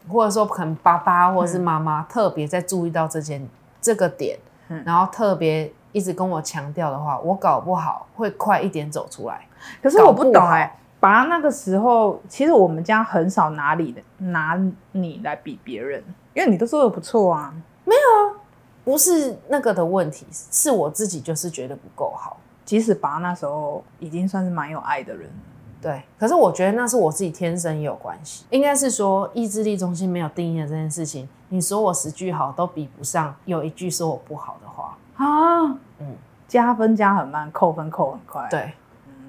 [0.09, 3.45] 或者说可能爸爸或者是妈妈特别在注意到这件
[3.81, 4.39] 这个点，
[4.85, 9.45] 然后特别一直跟我强调的话，我搞不好会快一点走出来。
[9.83, 14.57] 可是我不懂哎，爸那个时候其实我们家很少拿你的拿
[14.93, 16.01] 你来比别人，
[16.33, 17.53] 因为你都做的不错啊。
[17.83, 18.39] 没有啊，
[18.85, 22.37] 不是那个的问题，是我自己就是觉得不够好。
[22.71, 25.29] 即使拔那时候已经算是蛮有爱的人，
[25.81, 28.45] 对，可是我觉得那是我自己天生也有关系。
[28.49, 35.65] 应该是说意志力中心没有定义的这件事情，你说我十句好都比不上有一句说我不好的话啊。
[35.99, 36.15] 嗯，
[36.47, 38.47] 加分加很慢，扣分扣很快。
[38.49, 38.71] 对，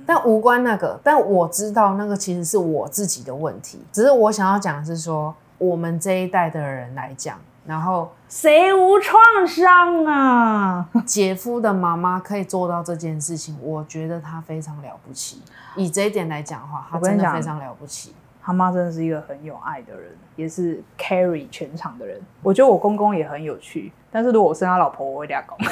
[0.06, 3.82] 但无关那个，但我知道那个其实是我自己的问题。
[3.90, 7.40] 只是我想要讲的是说，我们这一代的人来讲。
[7.64, 10.86] 然后谁无创伤啊？
[11.06, 15.40] 姐夫的妈妈可以做到这件事情，我觉得他非常了不起。
[15.76, 18.14] 以这一点来讲的话，他真的非常了不起。
[18.44, 22.20] 他妈真的是一个很有爱的人，也是 carry 全场的人。
[22.42, 25.56] 我觉得我公公也很有趣，但是如果我生他老婆，我会俩公。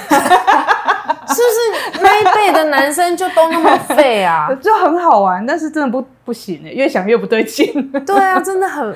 [1.26, 4.48] 是不是那一辈的男生就都那么废啊？
[4.62, 7.90] 就很好玩，但是真的不不行哎，越想越不对劲。
[8.04, 8.94] 对啊，真的很。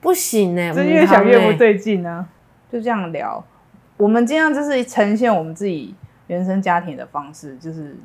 [0.00, 2.26] 不行哎，这越想越不对劲呢。
[2.70, 3.44] 就这样聊，
[3.96, 5.94] 我们尽量就是呈现我们自己
[6.28, 7.96] 原生家庭的方式，就是，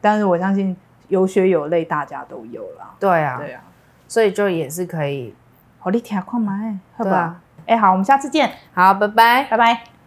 [0.00, 0.76] 但是我相信
[1.06, 2.94] 有血有泪，大家都有啦。
[2.98, 3.62] 对啊，对啊，
[4.08, 5.34] 所以就也是可以。
[5.78, 7.40] 好，你听快麦，好吧？
[7.66, 8.50] 哎，好，我们下次见。
[8.74, 9.97] 好，拜拜，拜拜。